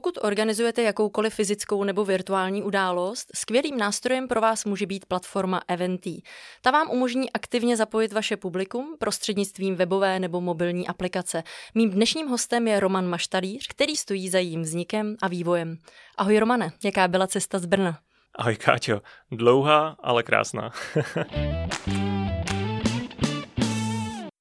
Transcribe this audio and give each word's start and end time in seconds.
Pokud 0.00 0.18
organizujete 0.22 0.82
jakoukoliv 0.82 1.34
fyzickou 1.34 1.84
nebo 1.84 2.04
virtuální 2.04 2.62
událost, 2.62 3.30
skvělým 3.34 3.78
nástrojem 3.78 4.28
pro 4.28 4.40
vás 4.40 4.64
může 4.64 4.86
být 4.86 5.06
platforma 5.06 5.60
Eventy. 5.68 6.22
Ta 6.62 6.70
vám 6.70 6.90
umožní 6.90 7.32
aktivně 7.32 7.76
zapojit 7.76 8.12
vaše 8.12 8.36
publikum 8.36 8.96
prostřednictvím 8.98 9.76
webové 9.76 10.18
nebo 10.18 10.40
mobilní 10.40 10.88
aplikace. 10.88 11.42
Mým 11.74 11.90
dnešním 11.90 12.28
hostem 12.28 12.68
je 12.68 12.80
Roman 12.80 13.06
Maštalíř, 13.06 13.66
který 13.68 13.96
stojí 13.96 14.28
za 14.28 14.38
jejím 14.38 14.62
vznikem 14.62 15.16
a 15.22 15.28
vývojem. 15.28 15.76
Ahoj 16.18 16.38
Romane, 16.38 16.72
jaká 16.84 17.08
byla 17.08 17.26
cesta 17.26 17.58
z 17.58 17.66
Brna? 17.66 17.98
Ahoj 18.34 18.56
Káťo, 18.56 19.00
dlouhá, 19.30 19.96
ale 20.02 20.22
krásná. 20.22 20.70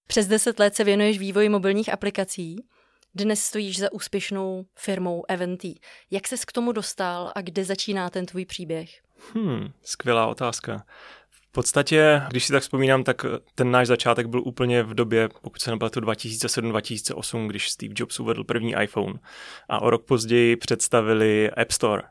Přes 0.08 0.28
deset 0.28 0.60
let 0.60 0.76
se 0.76 0.84
věnuješ 0.84 1.20
vývoji 1.20 1.50
mobilních 1.50 1.94
aplikací. 1.94 2.56
Dnes 3.16 3.44
stojíš 3.44 3.80
za 3.80 3.92
úspěšnou 3.92 4.66
firmou 4.80 5.24
Eventy. 5.28 5.76
Jak 6.12 6.28
ses 6.28 6.46
k 6.46 6.52
tomu 6.52 6.72
dostal 6.72 7.32
a 7.36 7.42
kde 7.42 7.66
začíná 7.66 8.10
ten 8.10 8.26
tvůj 8.26 8.46
příběh? 8.46 8.90
Hmm, 9.34 9.72
skvělá 9.84 10.28
otázka. 10.28 10.84
V 11.30 11.52
podstatě, 11.52 12.22
když 12.30 12.46
si 12.46 12.54
tak 12.54 12.64
vzpomínám, 12.64 13.04
tak 13.04 13.26
ten 13.56 13.72
náš 13.72 13.88
začátek 13.88 14.28
byl 14.28 14.42
úplně 14.46 14.84
v 14.84 14.94
době, 14.94 15.30
pokud 15.42 15.62
se 15.62 15.72
nepletu, 15.72 16.00
2007-2008, 16.00 17.48
když 17.48 17.70
Steve 17.70 17.94
Jobs 17.98 18.20
uvedl 18.20 18.44
první 18.44 18.76
iPhone. 18.82 19.20
A 19.70 19.82
o 19.82 19.90
rok 19.90 20.06
později 20.06 20.56
představili 20.56 21.52
App 21.52 21.72
Store. 21.72 22.04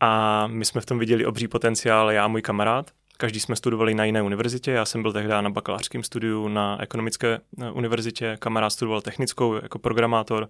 A 0.00 0.46
my 0.46 0.64
jsme 0.64 0.80
v 0.80 0.86
tom 0.86 0.98
viděli 0.98 1.26
obří 1.26 1.48
potenciál, 1.48 2.10
já 2.10 2.24
a 2.24 2.28
můj 2.28 2.42
kamarád. 2.42 2.90
Každý 3.22 3.40
jsme 3.40 3.56
studovali 3.56 3.94
na 3.94 4.04
jiné 4.04 4.22
univerzitě, 4.22 4.70
já 4.70 4.84
jsem 4.84 5.02
byl 5.02 5.12
tehdy 5.12 5.28
na 5.28 5.50
bakalářském 5.50 6.02
studiu 6.02 6.48
na 6.48 6.82
ekonomické 6.82 7.40
eh, 7.62 7.70
univerzitě, 7.70 8.36
kamarád 8.40 8.72
studoval 8.72 9.00
technickou 9.00 9.54
jako 9.54 9.78
programátor, 9.78 10.48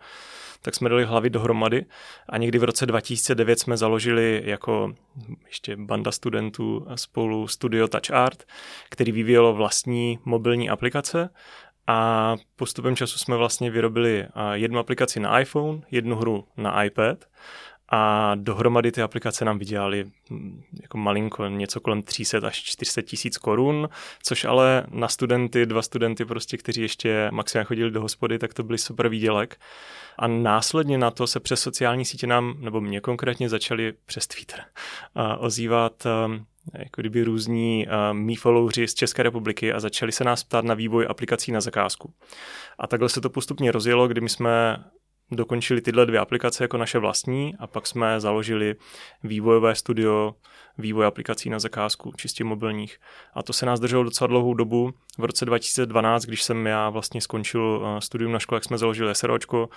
tak 0.62 0.75
jsme 0.75 0.89
dali 0.89 1.05
hlavy 1.05 1.31
dohromady 1.31 1.84
a 2.29 2.39
někdy 2.39 2.59
v 2.59 2.64
roce 2.64 2.87
2009 2.87 3.61
jsme 3.61 3.77
založili 3.77 4.42
jako 4.45 4.95
ještě 5.47 5.77
banda 5.77 6.12
studentů 6.12 6.87
spolu 6.95 7.48
studio 7.48 7.89
Touch 7.89 8.11
Art, 8.11 8.45
který 8.91 9.12
vyvíjelo 9.12 9.55
vlastní 9.55 10.19
mobilní 10.25 10.70
aplikace. 10.70 11.31
A 11.86 12.36
postupem 12.57 12.97
času 12.97 13.19
jsme 13.19 13.36
vlastně 13.36 13.70
vyrobili 13.70 14.20
eh, 14.23 14.29
jednu 14.53 14.79
aplikaci 14.79 15.20
na 15.20 15.41
iPhone, 15.41 15.81
jednu 15.91 16.17
hru 16.17 16.45
na 16.57 16.84
iPad 16.84 17.25
a 17.95 18.35
dohromady 18.35 18.93
ty 18.93 19.03
aplikace 19.03 19.45
nám 19.45 19.59
vydělaly 19.59 20.05
hm, 20.31 20.62
jako 20.83 20.98
malinko, 20.98 21.47
něco 21.47 21.81
kolem 21.81 22.03
300 22.03 22.39
až 22.47 22.62
400 22.62 23.03
tisíc 23.03 23.39
korun, 23.39 23.89
což 24.23 24.45
ale 24.45 24.87
na 24.91 25.09
studenty, 25.09 25.67
dva 25.67 25.83
studenty 25.83 26.25
prostě, 26.25 26.57
kteří 26.57 26.83
ještě 26.83 27.29
maximálně 27.33 27.65
chodili 27.65 27.91
do 27.91 28.01
hospody, 28.01 28.39
tak 28.39 28.55
to 28.55 28.63
byly 28.63 28.79
super 28.79 29.09
výdělek. 29.09 29.61
A 30.19 30.27
následně 30.27 30.98
na 30.98 31.11
to 31.11 31.27
se 31.27 31.41
přes 31.41 31.61
sociální 31.61 32.05
sítě 32.05 32.27
nám, 32.27 32.55
nebo 32.59 32.81
mě 32.81 33.01
konkrétně 33.01 33.48
začali 33.48 33.93
přes 34.07 34.27
Twitter 34.27 34.65
ozývat 35.39 36.07
hm, 36.07 36.45
jako 36.79 37.01
kdyby 37.01 37.25
různí 37.25 37.87
uh, 37.87 37.93
mý 38.17 38.37
followři 38.37 38.89
z 38.89 38.95
České 38.95 39.23
republiky 39.23 39.73
a 39.73 39.81
začali 39.81 40.13
se 40.13 40.25
nás 40.25 40.45
ptát 40.45 40.65
na 40.65 40.75
vývoj 40.75 41.07
aplikací 41.09 41.53
na 41.53 41.61
zakázku. 41.61 42.13
A 42.79 42.87
takhle 42.87 43.09
se 43.09 43.20
to 43.20 43.31
postupně 43.31 43.73
rozjelo, 43.73 44.09
kdy 44.09 44.20
my 44.20 44.29
jsme 44.29 44.85
dokončili 45.37 45.81
tyhle 45.81 46.07
dvě 46.07 46.20
aplikace 46.20 46.65
jako 46.65 46.77
naše 46.77 46.98
vlastní 46.98 47.55
a 47.59 47.67
pak 47.67 47.87
jsme 47.87 48.20
založili 48.20 48.75
vývojové 49.23 49.75
studio 49.75 50.35
vývoj 50.79 51.07
aplikací 51.07 51.51
na 51.51 51.59
zakázku, 51.59 52.13
čistě 52.17 52.45
mobilních. 52.45 52.98
A 53.35 53.42
to 53.42 53.53
se 53.53 53.67
nás 53.67 53.81
drželo 53.81 54.05
docela 54.05 54.29
dlouhou 54.29 54.55
dobu. 54.55 54.91
V 55.19 55.25
roce 55.25 55.45
2012, 55.45 56.25
když 56.25 56.42
jsem 56.42 56.67
já 56.67 56.91
vlastně 56.91 57.21
skončil 57.21 57.85
eh, 57.85 58.01
studium 58.01 58.33
na 58.33 58.39
škole, 58.39 58.57
jak 58.57 58.65
jsme 58.65 58.79
založili 58.79 59.15
SROčko, 59.15 59.69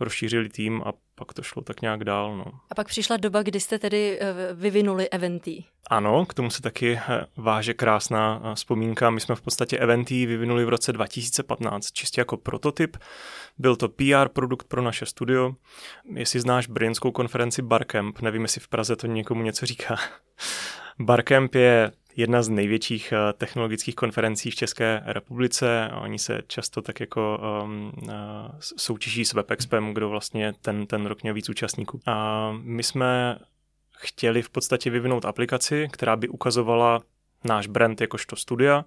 rozšířili 0.00 0.48
tým 0.48 0.82
a 0.86 0.92
pak 1.14 1.34
to 1.34 1.42
šlo 1.42 1.62
tak 1.62 1.82
nějak 1.82 2.04
dál. 2.04 2.36
No. 2.36 2.44
A 2.70 2.74
pak 2.74 2.88
přišla 2.88 3.16
doba, 3.16 3.42
kdy 3.42 3.60
jste 3.60 3.78
tedy 3.78 4.18
eh, 4.20 4.34
vyvinuli 4.54 5.08
Eventy. 5.08 5.64
Ano, 5.92 6.26
k 6.26 6.34
tomu 6.34 6.50
se 6.50 6.62
taky 6.62 7.00
eh, 7.08 7.26
váže 7.36 7.74
krásná 7.74 8.54
vzpomínka. 8.54 9.10
My 9.10 9.20
jsme 9.20 9.34
v 9.34 9.40
podstatě 9.40 9.78
Eventy 9.78 10.26
vyvinuli 10.26 10.64
v 10.64 10.68
roce 10.68 10.92
2015, 10.92 11.92
čistě 11.92 12.20
jako 12.20 12.36
prototyp. 12.36 12.96
Byl 13.58 13.76
to 13.76 13.88
PR 13.88 14.28
produkt 14.32 14.68
pro 14.68 14.82
naše 14.82 15.06
studio. 15.06 15.52
Jestli 16.14 16.40
znáš 16.40 16.66
brněnskou 16.66 17.10
konferenci 17.10 17.62
Barcamp, 17.62 18.20
nevím, 18.20 18.42
jestli 18.42 18.60
v 18.60 18.68
Praze 18.68 18.96
to 18.96 19.06
někomu 19.06 19.42
něco 19.42 19.66
říká. 19.66 19.96
Barcamp 20.98 21.54
je 21.54 21.92
jedna 22.16 22.42
z 22.42 22.48
největších 22.48 23.12
eh, 23.12 23.32
technologických 23.32 23.94
konferencí 23.94 24.50
v 24.50 24.54
České 24.54 25.02
republice. 25.04 25.90
Oni 26.02 26.18
se 26.18 26.42
často 26.46 26.82
tak 26.82 27.00
jako 27.00 27.40
um, 27.64 27.92
soutěží 28.76 29.24
s 29.24 29.32
WebExpem, 29.32 29.94
kdo 29.94 30.08
vlastně 30.08 30.52
ten, 30.62 30.86
ten 30.86 31.06
rok 31.06 31.22
měl 31.22 31.34
víc 31.34 31.48
účastníků. 31.48 32.00
A 32.06 32.48
my 32.62 32.82
jsme 32.82 33.38
chtěli 34.02 34.42
v 34.42 34.50
podstatě 34.50 34.90
vyvinout 34.90 35.24
aplikaci, 35.24 35.88
která 35.92 36.16
by 36.16 36.28
ukazovala 36.28 37.00
náš 37.44 37.66
brand 37.66 38.00
jakožto 38.00 38.36
studia 38.36 38.84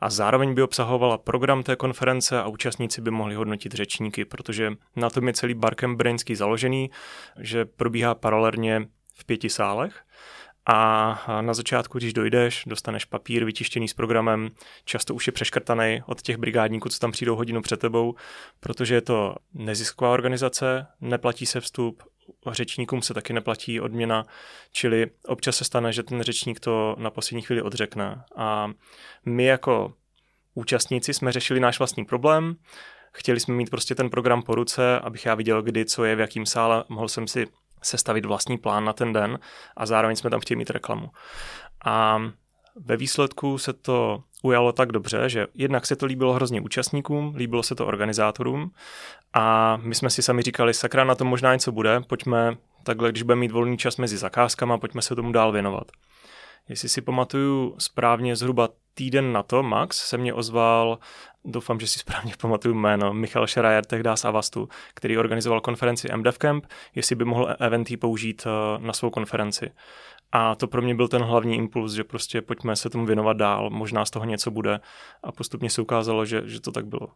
a 0.00 0.10
zároveň 0.10 0.54
by 0.54 0.62
obsahovala 0.62 1.18
program 1.18 1.62
té 1.62 1.76
konference 1.76 2.42
a 2.42 2.48
účastníci 2.48 3.00
by 3.00 3.10
mohli 3.10 3.34
hodnotit 3.34 3.72
řečníky, 3.72 4.24
protože 4.24 4.72
na 4.96 5.10
tom 5.10 5.26
je 5.26 5.32
celý 5.32 5.54
Barcamp 5.54 5.98
Brainský 5.98 6.34
založený, 6.34 6.90
že 7.40 7.64
probíhá 7.64 8.14
paralelně 8.14 8.88
v 9.14 9.24
pěti 9.24 9.50
sálech. 9.50 10.02
A 10.70 11.40
na 11.40 11.54
začátku, 11.54 11.98
když 11.98 12.12
dojdeš, 12.12 12.64
dostaneš 12.66 13.04
papír 13.04 13.44
vytištěný 13.44 13.88
s 13.88 13.94
programem, 13.94 14.48
často 14.84 15.14
už 15.14 15.26
je 15.26 15.32
přeškrtaný 15.32 16.02
od 16.06 16.22
těch 16.22 16.36
brigádníků, 16.36 16.88
co 16.88 16.98
tam 16.98 17.12
přijdou 17.12 17.36
hodinu 17.36 17.62
před 17.62 17.80
tebou, 17.80 18.14
protože 18.60 18.94
je 18.94 19.00
to 19.00 19.34
nezisková 19.54 20.10
organizace, 20.10 20.86
neplatí 21.00 21.46
se 21.46 21.60
vstup, 21.60 22.02
řečníkům 22.50 23.02
se 23.02 23.14
taky 23.14 23.32
neplatí 23.32 23.80
odměna, 23.80 24.26
čili 24.72 25.10
občas 25.26 25.56
se 25.56 25.64
stane, 25.64 25.92
že 25.92 26.02
ten 26.02 26.22
řečník 26.22 26.60
to 26.60 26.96
na 26.98 27.10
poslední 27.10 27.42
chvíli 27.42 27.62
odřekne. 27.62 28.24
A 28.36 28.70
my 29.26 29.44
jako 29.44 29.92
účastníci 30.54 31.14
jsme 31.14 31.32
řešili 31.32 31.60
náš 31.60 31.78
vlastní 31.78 32.04
problém, 32.04 32.56
chtěli 33.12 33.40
jsme 33.40 33.54
mít 33.54 33.70
prostě 33.70 33.94
ten 33.94 34.10
program 34.10 34.42
po 34.42 34.54
ruce, 34.54 35.00
abych 35.00 35.26
já 35.26 35.34
viděl, 35.34 35.62
kdy, 35.62 35.84
co 35.84 36.04
je, 36.04 36.16
v 36.16 36.20
jakým 36.20 36.46
sále, 36.46 36.84
mohl 36.88 37.08
jsem 37.08 37.28
si 37.28 37.46
sestavit 37.82 38.24
vlastní 38.24 38.58
plán 38.58 38.84
na 38.84 38.92
ten 38.92 39.12
den 39.12 39.38
a 39.76 39.86
zároveň 39.86 40.16
jsme 40.16 40.30
tam 40.30 40.40
chtěli 40.40 40.58
mít 40.58 40.70
reklamu. 40.70 41.10
A 41.84 42.20
ve 42.84 42.96
výsledku 42.96 43.58
se 43.58 43.72
to 43.72 44.22
ujalo 44.42 44.72
tak 44.72 44.92
dobře, 44.92 45.28
že 45.28 45.46
jednak 45.54 45.86
se 45.86 45.96
to 45.96 46.06
líbilo 46.06 46.32
hrozně 46.32 46.60
účastníkům, 46.60 47.34
líbilo 47.36 47.62
se 47.62 47.74
to 47.74 47.86
organizátorům 47.86 48.70
a 49.34 49.76
my 49.76 49.94
jsme 49.94 50.10
si 50.10 50.22
sami 50.22 50.42
říkali, 50.42 50.74
sakra, 50.74 51.04
na 51.04 51.14
tom 51.14 51.28
možná 51.28 51.52
něco 51.52 51.72
bude, 51.72 52.00
pojďme 52.00 52.56
takhle, 52.82 53.10
když 53.10 53.22
budeme 53.22 53.40
mít 53.40 53.52
volný 53.52 53.78
čas 53.78 53.96
mezi 53.96 54.16
zakázkama, 54.16 54.78
pojďme 54.78 55.02
se 55.02 55.14
tomu 55.14 55.32
dál 55.32 55.52
věnovat. 55.52 55.92
Jestli 56.68 56.88
si 56.88 57.00
pamatuju 57.00 57.74
správně, 57.78 58.36
zhruba 58.36 58.68
týden 58.94 59.32
na 59.32 59.42
to 59.42 59.62
Max 59.62 60.08
se 60.08 60.18
mě 60.18 60.34
ozval, 60.34 60.98
doufám, 61.44 61.80
že 61.80 61.86
si 61.86 61.98
správně 61.98 62.32
pamatuju 62.40 62.74
jméno, 62.74 63.14
Michal 63.14 63.46
Schreier, 63.46 63.84
tehdy 63.84 64.10
z 64.14 64.24
Avastu, 64.24 64.68
který 64.94 65.18
organizoval 65.18 65.60
konferenci 65.60 66.08
MDEV 66.16 66.38
Camp, 66.38 66.66
jestli 66.94 67.16
by 67.16 67.24
mohl 67.24 67.56
eventy 67.58 67.96
použít 67.96 68.46
eh, 68.46 68.78
na 68.78 68.92
svou 68.92 69.10
konferenci. 69.10 69.70
A 70.32 70.54
to 70.54 70.66
pro 70.66 70.82
mě 70.82 70.94
byl 70.94 71.08
ten 71.08 71.22
hlavní 71.22 71.56
impuls, 71.56 71.92
že 71.92 72.04
prostě 72.04 72.42
pojďme 72.42 72.76
se 72.76 72.90
tomu 72.90 73.06
věnovat 73.06 73.36
dál, 73.36 73.70
možná 73.70 74.04
z 74.04 74.10
toho 74.10 74.24
něco 74.24 74.50
bude. 74.50 74.80
A 75.22 75.32
postupně 75.32 75.70
se 75.70 75.82
ukázalo, 75.82 76.24
že, 76.24 76.42
že 76.44 76.60
to 76.60 76.72
tak 76.72 76.86
bylo. 76.86 77.08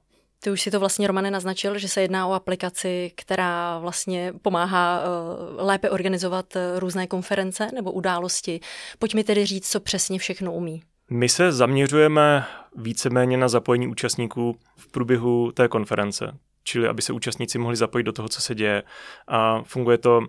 Ty 0.45 0.51
už 0.51 0.61
si 0.63 0.71
to 0.71 0.81
vlastně, 0.81 1.07
Romane, 1.07 1.31
naznačil, 1.31 1.79
že 1.79 1.89
se 1.89 2.03
jedná 2.03 2.27
o 2.27 2.33
aplikaci, 2.33 3.13
která 3.17 3.79
vlastně 3.79 4.33
pomáhá 4.43 5.01
uh, 5.01 5.67
lépe 5.67 5.91
organizovat 5.91 6.57
uh, 6.57 6.79
různé 6.79 7.07
konference 7.07 7.71
nebo 7.75 7.93
události. 7.93 8.61
Pojď 8.99 9.15
mi 9.15 9.25
tedy 9.25 9.47
říct, 9.47 9.69
co 9.69 9.81
přesně 9.81 10.19
všechno 10.19 10.53
umí. 10.53 10.83
My 11.11 11.29
se 11.29 11.53
zaměřujeme 11.53 12.45
víceméně 12.77 13.37
na 13.37 13.49
zapojení 13.49 13.89
účastníků 13.89 14.57
v 14.77 14.91
průběhu 14.91 15.53
té 15.53 15.69
konference, 15.69 16.39
čili 16.65 16.89
aby 16.89 17.03
se 17.03 17.13
účastníci 17.13 17.59
mohli 17.59 17.77
zapojit 17.77 18.05
do 18.05 18.13
toho, 18.13 18.29
co 18.29 18.41
se 18.41 18.55
děje. 18.55 18.83
A 19.29 19.63
funguje 19.63 19.99
to 19.99 20.21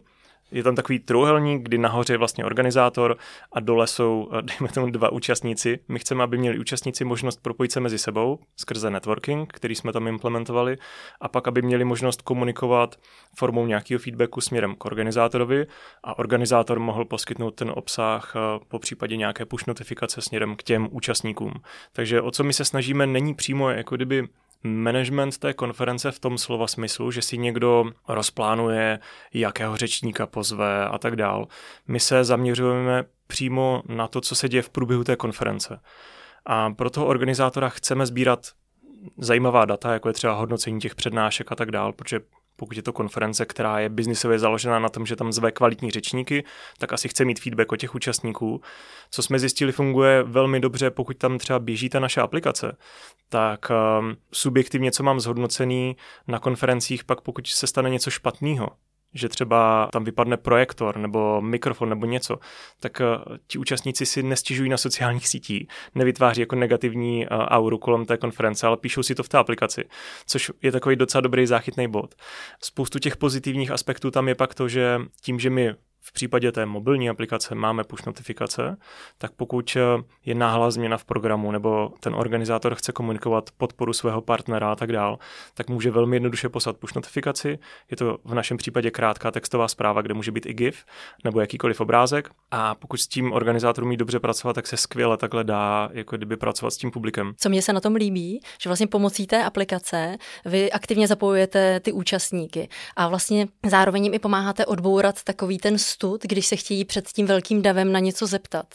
je 0.53 0.63
tam 0.63 0.75
takový 0.75 0.99
trouhelník, 0.99 1.63
kdy 1.63 1.77
nahoře 1.77 2.13
je 2.13 2.17
vlastně 2.17 2.45
organizátor 2.45 3.17
a 3.51 3.59
dole 3.59 3.87
jsou, 3.87 4.29
eh, 4.33 4.41
dejme 4.41 4.73
tomu, 4.73 4.91
dva 4.91 5.11
účastníci. 5.11 5.79
My 5.87 5.99
chceme, 5.99 6.23
aby 6.23 6.37
měli 6.37 6.59
účastníci 6.59 7.05
možnost 7.05 7.41
propojit 7.41 7.71
se 7.71 7.79
mezi 7.79 7.97
sebou 7.97 8.39
skrze 8.55 8.89
networking, 8.89 9.53
který 9.53 9.75
jsme 9.75 9.93
tam 9.93 10.07
implementovali, 10.07 10.77
a 11.21 11.27
pak, 11.27 11.47
aby 11.47 11.61
měli 11.61 11.85
možnost 11.85 12.21
komunikovat 12.21 12.95
formou 13.35 13.65
nějakého 13.65 13.99
feedbacku 13.99 14.41
směrem 14.41 14.75
k 14.75 14.85
organizátorovi 14.85 15.67
a 16.03 16.19
organizátor 16.19 16.79
mohl 16.79 17.05
poskytnout 17.05 17.51
ten 17.51 17.71
obsah 17.75 18.33
eh, 18.35 18.59
po 18.67 18.79
případě 18.79 19.17
nějaké 19.17 19.45
push 19.45 19.67
notifikace 19.67 20.21
směrem 20.21 20.55
k 20.55 20.63
těm 20.63 20.87
účastníkům. 20.91 21.53
Takže 21.93 22.21
o 22.21 22.31
co 22.31 22.43
my 22.43 22.53
se 22.53 22.65
snažíme, 22.65 23.07
není 23.07 23.33
přímo 23.33 23.69
jako 23.69 23.95
kdyby 23.95 24.27
management 24.63 25.37
té 25.37 25.53
konference 25.53 26.11
v 26.11 26.19
tom 26.19 26.37
slova 26.37 26.67
smyslu, 26.67 27.11
že 27.11 27.21
si 27.21 27.37
někdo 27.37 27.85
rozplánuje, 28.07 28.99
jakého 29.33 29.77
řečníka 29.77 30.27
pozve 30.27 30.87
a 30.87 30.97
tak 30.97 31.15
dál. 31.15 31.47
My 31.87 31.99
se 31.99 32.23
zaměřujeme 32.23 33.03
přímo 33.27 33.83
na 33.87 34.07
to, 34.07 34.21
co 34.21 34.35
se 34.35 34.49
děje 34.49 34.61
v 34.61 34.69
průběhu 34.69 35.03
té 35.03 35.15
konference. 35.15 35.79
A 36.45 36.69
pro 36.69 36.89
toho 36.89 37.05
organizátora 37.05 37.69
chceme 37.69 38.05
sbírat 38.05 38.47
zajímavá 39.17 39.65
data, 39.65 39.93
jako 39.93 40.09
je 40.09 40.13
třeba 40.13 40.33
hodnocení 40.33 40.79
těch 40.79 40.95
přednášek 40.95 41.51
a 41.51 41.55
tak 41.55 41.71
dál, 41.71 41.93
protože 41.93 42.19
pokud 42.55 42.77
je 42.77 42.83
to 42.83 42.93
konference, 42.93 43.45
která 43.45 43.79
je 43.79 43.89
biznisově 43.89 44.39
založená 44.39 44.79
na 44.79 44.89
tom, 44.89 45.05
že 45.05 45.15
tam 45.15 45.31
zve 45.31 45.51
kvalitní 45.51 45.91
řečníky, 45.91 46.43
tak 46.77 46.93
asi 46.93 47.09
chce 47.09 47.25
mít 47.25 47.39
feedback 47.39 47.71
od 47.71 47.75
těch 47.75 47.95
účastníků. 47.95 48.61
Co 49.11 49.23
jsme 49.23 49.39
zjistili, 49.39 49.71
funguje 49.71 50.23
velmi 50.23 50.59
dobře, 50.59 50.91
pokud 50.91 51.17
tam 51.17 51.37
třeba 51.37 51.59
běží 51.59 51.89
ta 51.89 51.99
naše 51.99 52.21
aplikace, 52.21 52.77
tak 53.29 53.71
um, 53.99 54.15
subjektivně, 54.33 54.91
co 54.91 55.03
mám 55.03 55.19
zhodnocený 55.19 55.97
na 56.27 56.39
konferencích, 56.39 57.03
pak 57.03 57.21
pokud 57.21 57.47
se 57.47 57.67
stane 57.67 57.89
něco 57.89 58.09
špatného, 58.11 58.69
že 59.13 59.29
třeba 59.29 59.89
tam 59.91 60.03
vypadne 60.03 60.37
projektor 60.37 60.97
nebo 60.97 61.41
mikrofon 61.41 61.89
nebo 61.89 62.05
něco, 62.05 62.39
tak 62.79 63.01
eh, 63.01 63.05
ti 63.47 63.57
účastníci 63.57 64.05
si 64.05 64.23
nestěžují 64.23 64.69
na 64.69 64.77
sociálních 64.77 65.27
sítích, 65.27 65.67
nevytváří 65.95 66.41
jako 66.41 66.55
negativní 66.55 67.25
eh, 67.25 67.27
auru 67.29 67.77
kolem 67.77 68.05
té 68.05 68.17
konference, 68.17 68.67
ale 68.67 68.77
píšou 68.77 69.03
si 69.03 69.15
to 69.15 69.23
v 69.23 69.29
té 69.29 69.37
aplikaci, 69.37 69.83
což 70.27 70.51
je 70.61 70.71
takový 70.71 70.95
docela 70.95 71.21
dobrý 71.21 71.47
záchytný 71.47 71.87
bod. 71.87 72.15
Spoustu 72.61 72.99
těch 72.99 73.17
pozitivních 73.17 73.71
aspektů 73.71 74.11
tam 74.11 74.27
je 74.27 74.35
pak 74.35 74.55
to, 74.55 74.67
že 74.67 74.99
tím, 75.21 75.39
že 75.39 75.49
my 75.49 75.73
v 76.05 76.13
případě 76.13 76.51
té 76.51 76.65
mobilní 76.65 77.09
aplikace 77.09 77.55
máme 77.55 77.83
push 77.83 78.05
notifikace, 78.05 78.77
tak 79.17 79.31
pokud 79.31 79.77
eh, 79.77 80.03
je 80.25 80.35
náhlá 80.35 80.71
změna 80.71 80.97
v 80.97 81.05
programu 81.05 81.51
nebo 81.51 81.89
ten 81.99 82.15
organizátor 82.15 82.75
chce 82.75 82.91
komunikovat 82.91 83.49
podporu 83.57 83.93
svého 83.93 84.21
partnera 84.21 84.71
a 84.71 84.75
tak 84.75 84.91
dál, 84.91 85.19
tak 85.53 85.69
může 85.69 85.91
velmi 85.91 86.15
jednoduše 86.15 86.49
poslat 86.49 86.77
push 86.77 86.93
notifikaci. 86.93 87.59
Je 87.91 87.97
to 87.97 88.17
v 88.23 88.33
našem 88.33 88.57
případě 88.57 88.91
krátká 88.91 89.31
textová 89.31 89.67
zpráva, 89.67 90.01
kde 90.01 90.13
může 90.13 90.31
být 90.31 90.45
i 90.45 90.53
GIF 90.53 90.85
nebo 91.23 91.39
jakýkoliv 91.39 91.81
obrázek. 91.81 92.29
A 92.51 92.75
pokud 92.75 92.97
s 92.97 93.07
tím 93.07 93.33
organizátor 93.33 93.83
umí 93.83 93.97
dobře 93.97 94.19
pracovat, 94.19 94.53
tak 94.53 94.67
se 94.67 94.77
skvěle 94.77 95.17
takhle 95.17 95.43
dá 95.43 95.89
jako 95.93 96.17
kdyby 96.17 96.37
pracovat 96.37 96.71
s 96.71 96.77
tím 96.77 96.91
publikem. 96.91 97.33
Co 97.37 97.49
mě 97.49 97.61
se 97.61 97.73
na 97.73 97.79
tom 97.79 97.95
líbí, 97.95 98.39
že 98.61 98.69
vlastně 98.69 98.87
pomocí 98.87 99.27
té 99.27 99.43
aplikace 99.43 100.17
vy 100.45 100.71
aktivně 100.71 101.07
zapojujete 101.07 101.79
ty 101.79 101.91
účastníky 101.91 102.69
a 102.95 103.07
vlastně 103.07 103.47
zároveň 103.65 104.03
jim 104.03 104.13
i 104.13 104.19
pomáháte 104.19 104.65
odbourat 104.65 105.23
takový 105.23 105.57
ten 105.57 105.77
stud, 105.93 106.23
když 106.23 106.45
se 106.45 106.55
chtějí 106.55 106.85
před 106.85 107.07
tím 107.07 107.25
velkým 107.25 107.61
davem 107.61 107.91
na 107.91 107.99
něco 107.99 108.27
zeptat. 108.27 108.65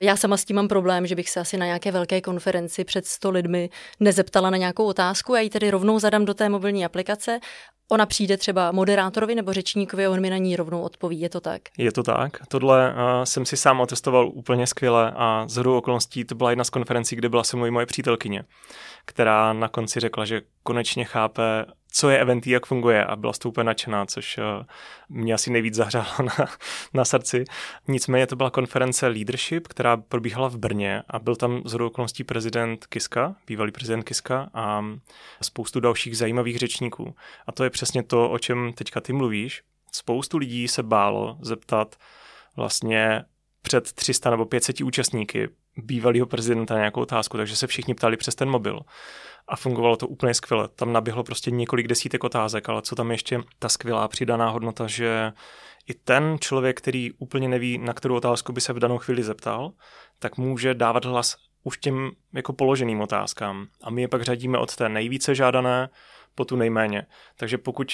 Já 0.00 0.16
sama 0.16 0.36
s 0.36 0.44
tím 0.44 0.56
mám 0.56 0.68
problém, 0.68 1.06
že 1.06 1.14
bych 1.14 1.30
se 1.30 1.40
asi 1.40 1.56
na 1.56 1.66
nějaké 1.66 1.92
velké 1.92 2.20
konferenci 2.20 2.84
před 2.84 3.06
100 3.06 3.30
lidmi 3.30 3.70
nezeptala 4.00 4.50
na 4.50 4.56
nějakou 4.56 4.84
otázku, 4.84 5.34
já 5.34 5.40
ji 5.40 5.50
tedy 5.50 5.70
rovnou 5.70 5.98
zadám 5.98 6.24
do 6.24 6.34
té 6.34 6.48
mobilní 6.48 6.84
aplikace 6.84 7.40
Ona 7.92 8.06
přijde 8.06 8.36
třeba 8.36 8.72
moderátorovi 8.72 9.34
nebo 9.34 9.52
řečníkovi 9.52 10.06
a 10.06 10.10
on 10.10 10.20
mi 10.20 10.30
na 10.30 10.36
ní 10.36 10.56
rovnou 10.56 10.82
odpoví, 10.82 11.20
je 11.20 11.28
to 11.28 11.40
tak? 11.40 11.62
Je 11.78 11.92
to 11.92 12.02
tak. 12.02 12.46
Tohle 12.48 12.94
uh, 12.94 13.24
jsem 13.24 13.46
si 13.46 13.56
sám 13.56 13.80
otestoval 13.80 14.30
úplně 14.34 14.66
skvěle 14.66 15.12
a 15.16 15.44
z 15.48 15.66
okolností 15.66 16.24
to 16.24 16.34
byla 16.34 16.50
jedna 16.50 16.64
z 16.64 16.70
konferencí, 16.70 17.16
kde 17.16 17.28
byla 17.28 17.44
se 17.44 17.56
moje, 17.56 17.70
moje 17.70 17.86
přítelkyně, 17.86 18.44
která 19.04 19.52
na 19.52 19.68
konci 19.68 20.00
řekla, 20.00 20.24
že 20.24 20.42
konečně 20.62 21.04
chápe 21.04 21.42
co 21.90 22.10
je 22.10 22.18
event, 22.18 22.46
jak 22.46 22.66
funguje 22.66 23.04
a 23.04 23.16
byla 23.16 23.32
z 23.32 23.38
toho 23.38 23.50
úplně 23.50 23.64
nadšená, 23.64 24.06
což 24.06 24.38
uh, 24.38 24.44
mě 25.08 25.34
asi 25.34 25.50
nejvíc 25.50 25.74
zahřálo 25.74 26.08
na, 26.22 26.46
na 26.94 27.04
srdci. 27.04 27.44
Nicméně 27.88 28.26
to 28.26 28.36
byla 28.36 28.50
konference 28.50 29.06
Leadership, 29.06 29.68
která 29.68 29.96
probíhala 29.96 30.48
v 30.48 30.56
Brně 30.56 31.02
a 31.08 31.18
byl 31.18 31.36
tam 31.36 31.62
z 31.64 31.74
okolností 31.74 32.24
prezident 32.24 32.86
Kiska, 32.86 33.36
bývalý 33.46 33.72
prezident 33.72 34.02
Kiska 34.02 34.50
a 34.54 34.84
spoustu 35.42 35.80
dalších 35.80 36.16
zajímavých 36.16 36.58
řečníků. 36.58 37.14
A 37.46 37.52
to 37.52 37.64
je 37.64 37.70
přesně 37.70 38.02
to, 38.02 38.30
o 38.30 38.38
čem 38.38 38.72
teďka 38.72 39.00
ty 39.00 39.12
mluvíš. 39.12 39.62
Spoustu 39.92 40.38
lidí 40.38 40.68
se 40.68 40.82
bálo 40.82 41.38
zeptat 41.40 41.96
vlastně 42.56 43.24
před 43.62 43.92
300 43.92 44.30
nebo 44.30 44.44
500 44.44 44.80
účastníky 44.80 45.48
bývalého 45.80 46.26
prezidenta 46.26 46.76
nějakou 46.76 47.00
otázku, 47.00 47.36
takže 47.36 47.56
se 47.56 47.66
všichni 47.66 47.94
ptali 47.94 48.16
přes 48.16 48.34
ten 48.34 48.48
mobil 48.50 48.80
a 49.48 49.56
fungovalo 49.56 49.96
to 49.96 50.08
úplně 50.08 50.34
skvěle. 50.34 50.68
Tam 50.68 50.92
naběhlo 50.92 51.24
prostě 51.24 51.50
několik 51.50 51.88
desítek 51.88 52.24
otázek, 52.24 52.68
ale 52.68 52.82
co 52.82 52.96
tam 52.96 53.10
ještě 53.10 53.40
ta 53.58 53.68
skvělá 53.68 54.08
přidaná 54.08 54.50
hodnota, 54.50 54.86
že 54.86 55.32
i 55.86 55.94
ten 55.94 56.36
člověk, 56.40 56.78
který 56.78 57.12
úplně 57.12 57.48
neví, 57.48 57.78
na 57.78 57.92
kterou 57.92 58.16
otázku 58.16 58.52
by 58.52 58.60
se 58.60 58.72
v 58.72 58.78
danou 58.78 58.98
chvíli 58.98 59.22
zeptal, 59.22 59.72
tak 60.18 60.36
může 60.36 60.74
dávat 60.74 61.04
hlas 61.04 61.36
už 61.62 61.78
těm 61.78 62.10
jako 62.32 62.52
položeným 62.52 63.00
otázkám. 63.00 63.66
A 63.82 63.90
my 63.90 64.02
je 64.02 64.08
pak 64.08 64.22
řadíme 64.22 64.58
od 64.58 64.76
té 64.76 64.88
nejvíce 64.88 65.34
žádané 65.34 65.88
po 66.34 66.44
tu 66.44 66.56
nejméně. 66.56 67.06
Takže 67.36 67.58
pokud 67.58 67.92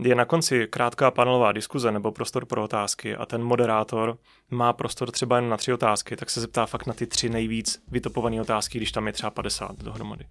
je 0.00 0.14
na 0.14 0.24
konci 0.24 0.66
krátká 0.66 1.10
panelová 1.10 1.52
diskuze 1.52 1.92
nebo 1.92 2.12
prostor 2.12 2.46
pro 2.46 2.64
otázky 2.64 3.16
a 3.16 3.26
ten 3.26 3.42
moderátor 3.42 4.18
má 4.50 4.72
prostor 4.72 5.10
třeba 5.10 5.36
jen 5.36 5.48
na 5.48 5.56
tři 5.56 5.72
otázky, 5.72 6.16
tak 6.16 6.30
se 6.30 6.40
zeptá 6.40 6.66
fakt 6.66 6.86
na 6.86 6.94
ty 6.94 7.06
tři 7.06 7.28
nejvíc 7.28 7.82
vytopované 7.88 8.40
otázky, 8.40 8.78
když 8.78 8.92
tam 8.92 9.06
je 9.06 9.12
třeba 9.12 9.30
50 9.30 9.76
dohromady. 9.76 10.24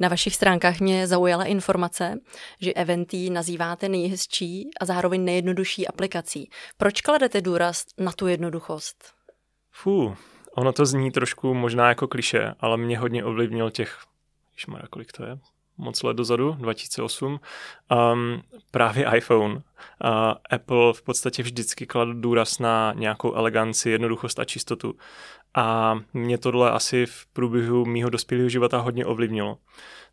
Na 0.00 0.08
vašich 0.08 0.34
stránkách 0.34 0.80
mě 0.80 1.06
zaujala 1.06 1.44
informace, 1.44 2.14
že 2.60 2.72
Eventy 2.72 3.30
nazýváte 3.30 3.88
nejhezčí 3.88 4.70
a 4.80 4.84
zároveň 4.84 5.24
nejjednodušší 5.24 5.88
aplikací. 5.88 6.50
Proč 6.76 7.00
kladete 7.00 7.40
důraz 7.40 7.84
na 7.98 8.12
tu 8.12 8.26
jednoduchost? 8.26 9.04
Fú, 9.70 10.16
ono 10.56 10.72
to 10.72 10.86
zní 10.86 11.10
trošku 11.10 11.54
možná 11.54 11.88
jako 11.88 12.08
kliše, 12.08 12.54
ale 12.60 12.76
mě 12.76 12.98
hodně 12.98 13.24
ovlivnil 13.24 13.70
těch, 13.70 13.98
ježmarja, 14.56 14.86
kolik 14.90 15.12
to 15.12 15.24
je, 15.24 15.38
moc 15.78 16.02
let 16.02 16.16
dozadu, 16.16 16.56
2008, 16.58 17.40
um, 18.12 18.42
právě 18.70 19.10
iPhone. 19.16 19.54
Uh, 19.54 19.60
Apple 20.50 20.92
v 20.92 21.02
podstatě 21.02 21.42
vždycky 21.42 21.86
kladl 21.86 22.14
důraz 22.14 22.58
na 22.58 22.92
nějakou 22.96 23.34
eleganci, 23.34 23.90
jednoduchost 23.90 24.38
a 24.38 24.44
čistotu. 24.44 24.94
A 25.54 25.98
mě 26.14 26.38
tohle 26.38 26.70
asi 26.70 27.06
v 27.06 27.26
průběhu 27.32 27.84
mýho 27.84 28.10
dospělého 28.10 28.48
života 28.48 28.78
hodně 28.78 29.06
ovlivnilo. 29.06 29.58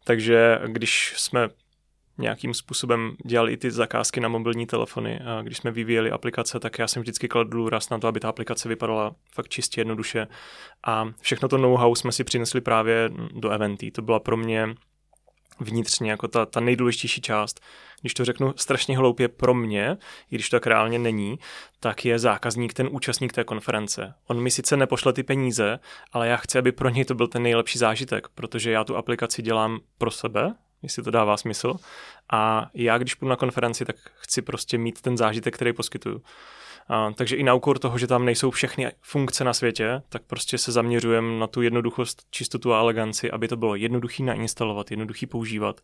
Takže 0.04 0.60
když 0.66 1.14
jsme 1.18 1.50
nějakým 2.20 2.54
způsobem 2.54 3.16
dělali 3.26 3.54
i 3.54 3.58
ty 3.58 3.72
zakázky 3.72 4.20
na 4.20 4.30
mobilní 4.30 4.66
telefony. 4.66 5.20
Když 5.42 5.58
jsme 5.58 5.72
vyvíjeli 5.72 6.12
aplikace, 6.12 6.60
tak 6.60 6.80
já 6.80 6.88
jsem 6.88 7.02
vždycky 7.02 7.28
kladl 7.28 7.50
důraz 7.50 7.90
na 7.90 8.00
to, 8.00 8.08
aby 8.08 8.20
ta 8.20 8.30
aplikace 8.30 8.70
vypadala 8.70 9.16
fakt 9.34 9.50
čistě 9.50 9.82
jednoduše. 9.82 10.28
A 10.84 11.10
všechno 11.22 11.50
to 11.50 11.58
know-how 11.58 11.96
jsme 11.96 12.12
si 12.12 12.24
přinesli 12.24 12.62
právě 12.62 13.10
do 13.34 13.50
Eventy. 13.50 13.92
To 13.92 14.02
byla 14.02 14.20
pro 14.20 14.38
mě 14.38 14.76
vnitřně 15.60 16.12
jako 16.12 16.28
ta, 16.28 16.46
ta 16.46 16.60
nejdůležitější 16.60 17.22
část. 17.22 17.60
Když 18.02 18.14
to 18.14 18.26
řeknu 18.26 18.54
strašně 18.56 18.98
hloupě 18.98 19.28
pro 19.28 19.54
mě, 19.54 19.98
i 20.32 20.36
když 20.36 20.50
to 20.50 20.56
tak 20.56 20.68
reálně 20.68 21.00
není, 21.00 21.40
tak 21.80 22.06
je 22.06 22.20
zákazník 22.20 22.74
ten 22.74 22.90
účastník 22.92 23.34
té 23.34 23.44
konference. 23.44 24.14
On 24.28 24.42
mi 24.42 24.52
sice 24.52 24.78
nepošle 24.78 25.14
ty 25.14 25.24
peníze, 25.24 25.80
ale 26.12 26.28
já 26.28 26.38
chci, 26.38 26.58
aby 26.58 26.72
pro 26.72 26.90
něj 26.90 27.06
to 27.06 27.16
byl 27.16 27.28
ten 27.28 27.44
nejlepší 27.44 27.80
zážitek, 27.80 28.28
protože 28.36 28.72
já 28.72 28.84
tu 28.84 28.96
aplikaci 28.96 29.42
dělám 29.42 29.80
pro 29.98 30.12
sebe, 30.12 30.56
jestli 30.82 31.04
to 31.04 31.12
dává 31.12 31.38
smysl. 31.38 31.74
A 32.32 32.70
já, 32.74 32.98
když 32.98 33.16
půjdu 33.16 33.30
na 33.30 33.36
konferenci, 33.36 33.86
tak 33.86 33.96
chci 34.16 34.42
prostě 34.42 34.78
mít 34.78 35.02
ten 35.02 35.18
zážitek, 35.18 35.56
který 35.56 35.74
poskytuju. 35.74 36.22
A, 36.90 37.12
takže 37.12 37.36
i 37.36 37.44
na 37.44 37.54
úkor 37.54 37.80
toho, 37.80 37.98
že 37.98 38.08
tam 38.08 38.26
nejsou 38.26 38.52
všechny 38.52 38.92
funkce 39.02 39.44
na 39.44 39.54
světě, 39.54 40.02
tak 40.10 40.22
prostě 40.28 40.58
se 40.58 40.72
zaměřujeme 40.72 41.40
na 41.40 41.48
tu 41.48 41.62
jednoduchost, 41.62 42.24
čistotu 42.32 42.74
a 42.74 42.80
eleganci, 42.80 43.32
aby 43.32 43.48
to 43.48 43.58
bylo 43.58 43.76
jednoduchý 43.76 44.24
nainstalovat, 44.24 44.92
jednoduchý 44.92 45.26
používat. 45.26 45.82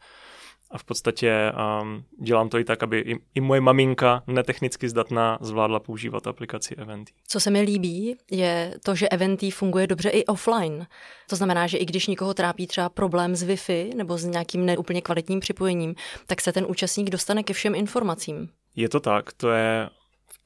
A 0.71 0.77
v 0.77 0.83
podstatě 0.83 1.51
um, 1.81 2.03
dělám 2.21 2.49
to 2.49 2.59
i 2.59 2.63
tak, 2.63 2.83
aby 2.83 2.99
i, 2.99 3.15
i 3.35 3.41
moje 3.41 3.61
maminka, 3.61 4.23
netechnicky 4.27 4.89
zdatná, 4.89 5.37
zvládla 5.41 5.79
používat 5.79 6.27
aplikaci 6.27 6.75
Eventy. 6.75 7.13
Co 7.27 7.39
se 7.39 7.51
mi 7.51 7.61
líbí, 7.61 8.15
je 8.31 8.75
to, 8.83 8.95
že 8.95 9.09
Eventy 9.09 9.51
funguje 9.51 9.87
dobře 9.87 10.09
i 10.09 10.25
offline. 10.25 10.87
To 11.29 11.35
znamená, 11.35 11.67
že 11.67 11.77
i 11.77 11.85
když 11.85 12.07
někoho 12.07 12.33
trápí 12.33 12.67
třeba 12.67 12.89
problém 12.89 13.35
s 13.35 13.43
Wi-Fi 13.43 13.95
nebo 13.95 14.17
s 14.17 14.25
nějakým 14.25 14.65
neúplně 14.65 15.01
kvalitním 15.01 15.39
připojením, 15.39 15.95
tak 16.27 16.41
se 16.41 16.53
ten 16.53 16.65
účastník 16.69 17.09
dostane 17.09 17.43
ke 17.43 17.53
všem 17.53 17.75
informacím. 17.75 18.49
Je 18.75 18.89
to 18.89 18.99
tak, 18.99 19.33
to 19.33 19.49
je 19.49 19.89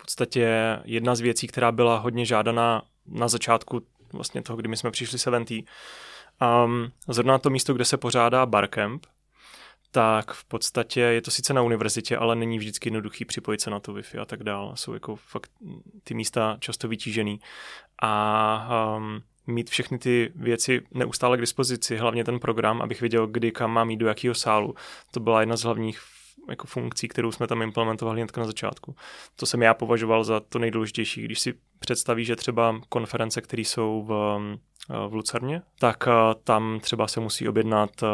podstatě 0.09 0.49
jedna 0.85 1.15
z 1.15 1.19
věcí, 1.19 1.47
která 1.47 1.71
byla 1.71 1.97
hodně 1.97 2.25
žádaná 2.25 2.81
na 3.05 3.27
začátku 3.27 3.81
vlastně 4.13 4.41
toho, 4.41 4.57
kdy 4.57 4.67
my 4.67 4.77
jsme 4.77 4.91
přišli 4.91 5.19
s 5.19 5.27
Eventy. 5.27 5.63
Um, 6.65 6.91
zrovna 7.07 7.37
to 7.37 7.49
místo, 7.49 7.73
kde 7.73 7.85
se 7.85 7.97
pořádá 7.97 8.45
Barcamp, 8.45 9.05
tak 9.91 10.31
v 10.31 10.45
podstatě 10.45 11.01
je 11.01 11.21
to 11.21 11.31
sice 11.31 11.53
na 11.53 11.61
univerzitě, 11.61 12.17
ale 12.17 12.35
není 12.35 12.57
vždycky 12.57 12.87
jednoduchý 12.87 13.25
připojit 13.25 13.61
se 13.61 13.69
na 13.69 13.79
to 13.79 13.93
Wi-Fi 13.93 14.21
a 14.21 14.25
tak 14.25 14.43
dále. 14.43 14.71
Jsou 14.75 14.93
jako 14.93 15.15
fakt 15.15 15.51
ty 16.03 16.13
místa 16.13 16.57
často 16.59 16.87
vytížený. 16.87 17.39
A 18.01 18.95
um, 18.97 19.21
mít 19.47 19.69
všechny 19.69 19.97
ty 19.99 20.31
věci 20.35 20.81
neustále 20.91 21.37
k 21.37 21.41
dispozici, 21.41 21.97
hlavně 21.97 22.23
ten 22.23 22.39
program, 22.39 22.81
abych 22.81 23.01
věděl, 23.01 23.27
kdy 23.27 23.51
kam 23.51 23.71
mám 23.71 23.89
jít 23.89 23.97
do 23.97 24.07
jakého 24.07 24.35
sálu. 24.35 24.75
To 25.11 25.19
byla 25.19 25.39
jedna 25.39 25.57
z 25.57 25.63
hlavních 25.63 25.99
jako 26.49 26.67
funkcí, 26.67 27.07
kterou 27.07 27.31
jsme 27.31 27.47
tam 27.47 27.61
implementovali 27.61 28.21
hned 28.21 28.37
na 28.37 28.45
začátku. 28.45 28.95
To 29.35 29.45
jsem 29.45 29.61
já 29.61 29.73
považoval 29.73 30.23
za 30.23 30.39
to 30.39 30.59
nejdůležitější. 30.59 31.21
Když 31.21 31.39
si 31.39 31.53
představí, 31.79 32.25
že 32.25 32.35
třeba 32.35 32.81
konference, 32.89 33.41
které 33.41 33.61
jsou 33.61 34.03
v, 34.07 34.39
v 35.09 35.13
Lucerně, 35.13 35.61
tak 35.79 36.07
eh, 36.07 36.11
tam 36.43 36.79
třeba 36.79 37.07
se 37.07 37.19
musí 37.19 37.47
objednat 37.47 37.89
eh, 38.03 38.07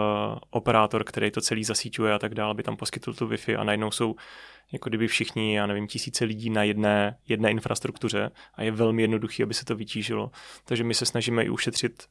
operátor, 0.50 1.04
který 1.04 1.32
to 1.32 1.42
celý 1.42 1.63
zasíťuje 1.63 2.13
a 2.13 2.20
tak 2.20 2.36
dále, 2.36 2.51
aby 2.51 2.63
tam 2.63 2.77
poskytl 2.77 3.13
tu 3.13 3.27
Wi-Fi 3.27 3.60
a 3.60 3.63
najednou 3.63 3.92
jsou 3.92 4.15
jako 4.72 4.89
kdyby 4.89 5.08
všichni, 5.08 5.56
já 5.56 5.65
nevím, 5.65 5.88
tisíce 5.88 6.25
lidí 6.25 6.50
na 6.50 6.63
jedné, 6.63 7.18
jedné 7.27 7.51
infrastruktuře 7.51 8.32
a 8.56 8.63
je 8.63 8.72
velmi 8.72 9.01
jednoduchý, 9.01 9.44
aby 9.44 9.54
se 9.54 9.65
to 9.65 9.75
vytížilo. 9.75 10.32
Takže 10.65 10.84
my 10.84 10.94
se 10.94 11.06
snažíme 11.06 11.44
i 11.44 11.50
ušetřit 11.50 12.04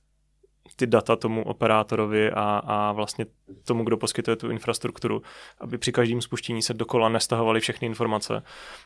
ty 0.76 0.86
data 0.86 1.16
tomu 1.16 1.42
operátorovi 1.42 2.30
a, 2.30 2.62
a 2.64 2.92
vlastně 2.92 3.26
tomu, 3.64 3.84
kdo 3.84 3.96
poskytuje 3.96 4.36
tu 4.36 4.50
infrastrukturu, 4.50 5.22
aby 5.60 5.78
při 5.78 5.92
každém 5.92 6.20
spuštění 6.20 6.62
se 6.62 6.74
dokola 6.74 7.08
nestahovaly 7.08 7.60
všechny 7.60 7.86
informace. 7.86 8.42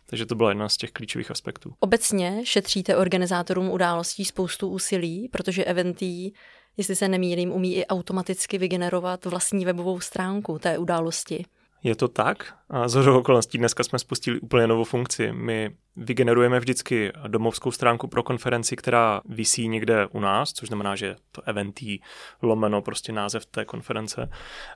Takže 0.07 0.27
to 0.27 0.35
byla 0.35 0.49
jedna 0.49 0.69
z 0.69 0.77
těch 0.77 0.93
klíčových 0.93 1.31
aspektů. 1.31 1.75
Obecně 1.81 2.41
šetříte 2.45 2.97
organizátorům 2.97 3.71
událostí 3.71 4.25
spoustu 4.25 4.69
úsilí, 4.69 5.29
protože 5.29 5.65
Eventy, 5.65 6.33
jestli 6.77 6.97
se 6.97 7.09
nemýlím, 7.09 7.53
umí 7.53 7.77
i 7.77 7.87
automaticky 7.87 8.59
vygenerovat 8.59 9.25
vlastní 9.25 9.65
webovou 9.65 10.01
stránku 10.01 10.59
té 10.59 10.79
události. 10.79 11.45
Je 11.83 11.97
to 11.97 12.09
tak? 12.09 12.55
A 12.71 12.89
z 12.89 13.07
okolností 13.07 13.59
dneska 13.59 13.85
jsme 13.85 13.99
spustili 13.99 14.41
úplně 14.41 14.67
novou 14.67 14.85
funkci. 14.85 15.33
My 15.33 15.71
vygenerujeme 15.97 16.61
vždycky 16.61 17.13
domovskou 17.27 17.71
stránku 17.71 18.09
pro 18.09 18.23
konferenci, 18.23 18.77
která 18.77 19.21
visí 19.25 19.69
někde 19.69 20.07
u 20.07 20.21
nás, 20.21 20.53
což 20.53 20.69
znamená, 20.69 20.97
že 20.97 21.17
to 21.33 21.43
eventí 21.45 22.03
lomeno 22.43 22.83
prostě 22.83 23.13
název 23.13 23.47
té 23.47 23.65
konference. 23.65 24.31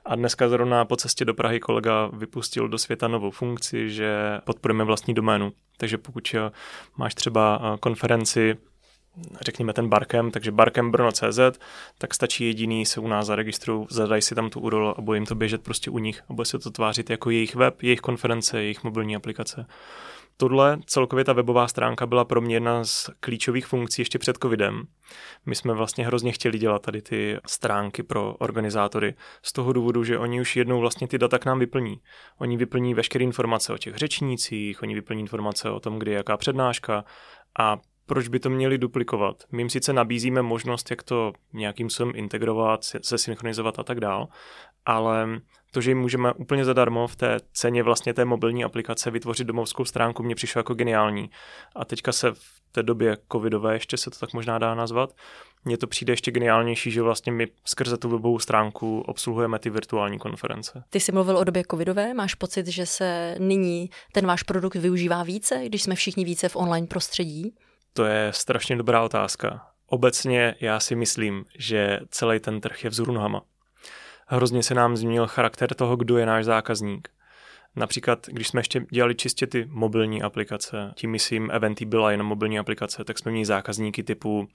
A 0.05 0.15
dneska 0.15 0.49
zrovna 0.49 0.85
po 0.85 0.95
cestě 0.95 1.25
do 1.25 1.33
Prahy 1.33 1.59
kolega 1.59 2.09
vypustil 2.13 2.67
do 2.67 2.77
světa 2.77 3.07
novou 3.07 3.31
funkci, 3.31 3.89
že 3.89 4.39
podporujeme 4.43 4.83
vlastní 4.83 5.13
doménu. 5.13 5.51
Takže 5.77 5.97
pokud 5.97 6.35
máš 6.97 7.15
třeba 7.15 7.77
konferenci 7.79 8.57
řekněme 9.41 9.73
ten 9.73 9.89
Barkem, 9.89 10.31
takže 10.31 10.51
Barkem 10.51 10.91
Brno.cz, 10.91 11.59
tak 11.97 12.13
stačí 12.13 12.45
jediný 12.45 12.85
se 12.85 12.99
u 12.99 13.07
nás 13.07 13.27
zaregistrují, 13.27 13.87
zadají 13.89 14.21
si 14.21 14.35
tam 14.35 14.49
tu 14.49 14.59
URL 14.59 14.95
a 14.97 15.01
bude 15.01 15.17
jim 15.17 15.25
to 15.25 15.35
běžet 15.35 15.63
prostě 15.63 15.91
u 15.91 15.97
nich 15.97 16.21
a 16.29 16.33
bude 16.33 16.45
se 16.45 16.59
to 16.59 16.71
tvářit 16.71 17.09
jako 17.09 17.29
jejich 17.29 17.55
web, 17.55 17.81
jejich 17.81 17.99
konference, 17.99 18.61
jejich 18.61 18.83
mobilní 18.83 19.15
aplikace. 19.15 19.65
Tohle, 20.37 20.77
celkově 20.85 21.25
ta 21.25 21.33
webová 21.33 21.67
stránka 21.67 22.05
byla 22.05 22.25
pro 22.25 22.41
mě 22.41 22.55
jedna 22.55 22.83
z 22.83 23.09
klíčových 23.19 23.65
funkcí 23.65 24.01
ještě 24.01 24.19
před 24.19 24.37
covidem. 24.41 24.83
My 25.45 25.55
jsme 25.55 25.73
vlastně 25.73 26.05
hrozně 26.05 26.31
chtěli 26.31 26.57
dělat 26.57 26.81
tady 26.81 27.01
ty 27.01 27.37
stránky 27.47 28.03
pro 28.03 28.35
organizátory 28.35 29.15
z 29.43 29.53
toho 29.53 29.73
důvodu, 29.73 30.03
že 30.03 30.17
oni 30.17 30.41
už 30.41 30.55
jednou 30.55 30.79
vlastně 30.79 31.07
ty 31.07 31.17
data 31.17 31.39
k 31.39 31.45
nám 31.45 31.59
vyplní. 31.59 32.01
Oni 32.37 32.57
vyplní 32.57 32.93
veškeré 32.93 33.23
informace 33.23 33.73
o 33.73 33.77
těch 33.77 33.95
řečnících, 33.95 34.81
oni 34.81 34.95
vyplní 34.95 35.21
informace 35.21 35.69
o 35.69 35.79
tom, 35.79 35.99
kdy 35.99 36.11
je 36.11 36.17
jaká 36.17 36.37
přednáška 36.37 37.05
a 37.59 37.77
proč 38.05 38.27
by 38.27 38.39
to 38.39 38.49
měli 38.49 38.77
duplikovat? 38.77 39.43
My 39.51 39.61
jim 39.61 39.69
sice 39.69 39.93
nabízíme 39.93 40.41
možnost, 40.41 40.91
jak 40.91 41.03
to 41.03 41.33
nějakým 41.53 41.89
způsobem 41.89 42.13
integrovat, 42.15 42.83
se 42.83 43.17
synchronizovat 43.17 43.79
a 43.79 43.83
tak 43.83 43.99
dál, 43.99 44.27
ale 44.85 45.27
to, 45.71 45.81
že 45.81 45.91
jim 45.91 45.99
můžeme 45.99 46.33
úplně 46.33 46.65
zadarmo 46.65 47.07
v 47.07 47.15
té 47.15 47.37
ceně 47.53 47.83
vlastně 47.83 48.13
té 48.13 48.25
mobilní 48.25 48.63
aplikace 48.63 49.11
vytvořit 49.11 49.47
domovskou 49.47 49.85
stránku, 49.85 50.23
mě 50.23 50.35
přišlo 50.35 50.59
jako 50.59 50.73
geniální. 50.73 51.29
A 51.75 51.85
teďka 51.85 52.11
se 52.11 52.31
v 52.31 52.63
té 52.71 52.83
době 52.83 53.17
covidové, 53.31 53.73
ještě 53.73 53.97
se 53.97 54.09
to 54.09 54.19
tak 54.19 54.33
možná 54.33 54.59
dá 54.59 54.75
nazvat, 54.75 55.15
mně 55.65 55.77
to 55.77 55.87
přijde 55.87 56.13
ještě 56.13 56.31
geniálnější, 56.31 56.91
že 56.91 57.01
vlastně 57.01 57.31
my 57.31 57.47
skrze 57.65 57.97
tu 57.97 58.09
webovou 58.09 58.39
stránku 58.39 59.01
obsluhujeme 59.01 59.59
ty 59.59 59.69
virtuální 59.69 60.19
konference. 60.19 60.83
Ty 60.89 60.99
jsi 60.99 61.11
mluvil 61.11 61.37
o 61.37 61.43
době 61.43 61.63
covidové, 61.71 62.13
máš 62.13 62.35
pocit, 62.35 62.67
že 62.67 62.85
se 62.85 63.35
nyní 63.39 63.89
ten 64.11 64.27
váš 64.27 64.43
produkt 64.43 64.75
využívá 64.75 65.23
více, 65.23 65.61
když 65.65 65.83
jsme 65.83 65.95
všichni 65.95 66.25
více 66.25 66.49
v 66.49 66.55
online 66.55 66.87
prostředí? 66.87 67.53
To 67.93 68.05
je 68.05 68.33
strašně 68.33 68.75
dobrá 68.75 69.03
otázka. 69.03 69.67
Obecně 69.87 70.55
já 70.59 70.79
si 70.79 70.95
myslím, 70.95 71.45
že 71.57 71.99
celý 72.09 72.39
ten 72.39 72.61
trh 72.61 72.83
je 72.83 72.89
vzhůru 72.89 73.13
nohama. 73.13 73.41
Hrozně 74.27 74.63
se 74.63 74.75
nám 74.75 74.97
změnil 74.97 75.27
charakter 75.27 75.73
toho, 75.73 75.95
kdo 75.95 76.17
je 76.17 76.25
náš 76.25 76.45
zákazník. 76.45 77.09
Například, 77.75 78.27
když 78.27 78.47
jsme 78.47 78.59
ještě 78.59 78.85
dělali 78.91 79.15
čistě 79.15 79.47
ty 79.47 79.65
mobilní 79.69 80.21
aplikace, 80.21 80.93
tím 80.95 81.11
myslím, 81.11 81.51
Eventy 81.51 81.85
byla 81.85 82.11
jen 82.11 82.23
mobilní 82.23 82.59
aplikace, 82.59 83.03
tak 83.03 83.19
jsme 83.19 83.31
měli 83.31 83.45
zákazníky 83.45 84.03
typu 84.03 84.47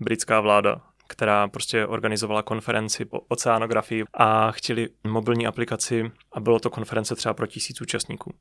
britská 0.00 0.40
vláda, 0.40 0.80
která 1.14 1.48
prostě 1.48 1.86
organizovala 1.86 2.42
konferenci 2.42 3.04
po 3.04 3.20
oceánografii 3.28 4.04
a 4.14 4.50
chtěli 4.50 4.88
mobilní 5.04 5.46
aplikaci 5.46 6.12
a 6.32 6.40
bylo 6.40 6.60
to 6.60 6.70
konference 6.70 7.16
třeba 7.16 7.34
pro 7.34 7.46
tisíc 7.46 7.80
účastníků. 7.80 8.34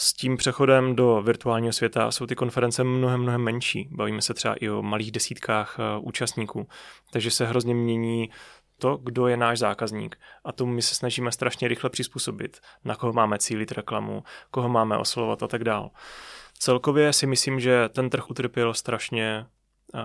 S 0.00 0.12
tím 0.12 0.36
přechodem 0.36 0.96
do 0.96 1.22
virtuálního 1.22 1.72
světa 1.72 2.10
jsou 2.10 2.26
ty 2.26 2.34
konference 2.34 2.84
mnohem, 2.84 3.20
mnohem 3.20 3.40
menší. 3.40 3.88
Bavíme 3.90 4.22
se 4.22 4.34
třeba 4.34 4.54
i 4.54 4.70
o 4.70 4.82
malých 4.82 5.12
desítkách 5.12 5.76
eh, 5.78 5.98
účastníků. 6.00 6.68
Takže 7.12 7.30
se 7.30 7.46
hrozně 7.46 7.74
mění 7.74 8.30
to, 8.78 8.96
kdo 8.96 9.26
je 9.26 9.36
náš 9.36 9.58
zákazník. 9.58 10.16
A 10.44 10.52
tomu 10.52 10.72
my 10.72 10.82
se 10.82 10.94
snažíme 10.94 11.32
strašně 11.32 11.68
rychle 11.68 11.90
přizpůsobit, 11.90 12.60
na 12.84 12.96
koho 12.96 13.12
máme 13.12 13.38
cílit 13.38 13.72
reklamu, 13.72 14.22
koho 14.50 14.68
máme 14.68 14.98
oslovovat 14.98 15.42
a 15.42 15.48
tak 15.48 15.64
dál. 15.64 15.90
Celkově 16.58 17.12
si 17.12 17.26
myslím, 17.26 17.60
že 17.60 17.88
ten 17.88 18.10
trh 18.10 18.30
utrpěl 18.30 18.74
strašně 18.74 19.46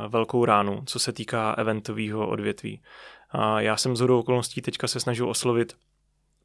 velkou 0.08 0.46
ránu, 0.46 0.84
co 0.86 1.00
se 1.00 1.14
týká 1.14 1.54
eventového 1.54 2.28
odvětví. 2.28 2.82
Já 3.58 3.78
jsem 3.78 3.96
z 3.96 4.00
hodou 4.00 4.20
okolností 4.20 4.62
teďka 4.62 4.88
se 4.88 5.00
snažil 5.00 5.30
oslovit 5.30 5.78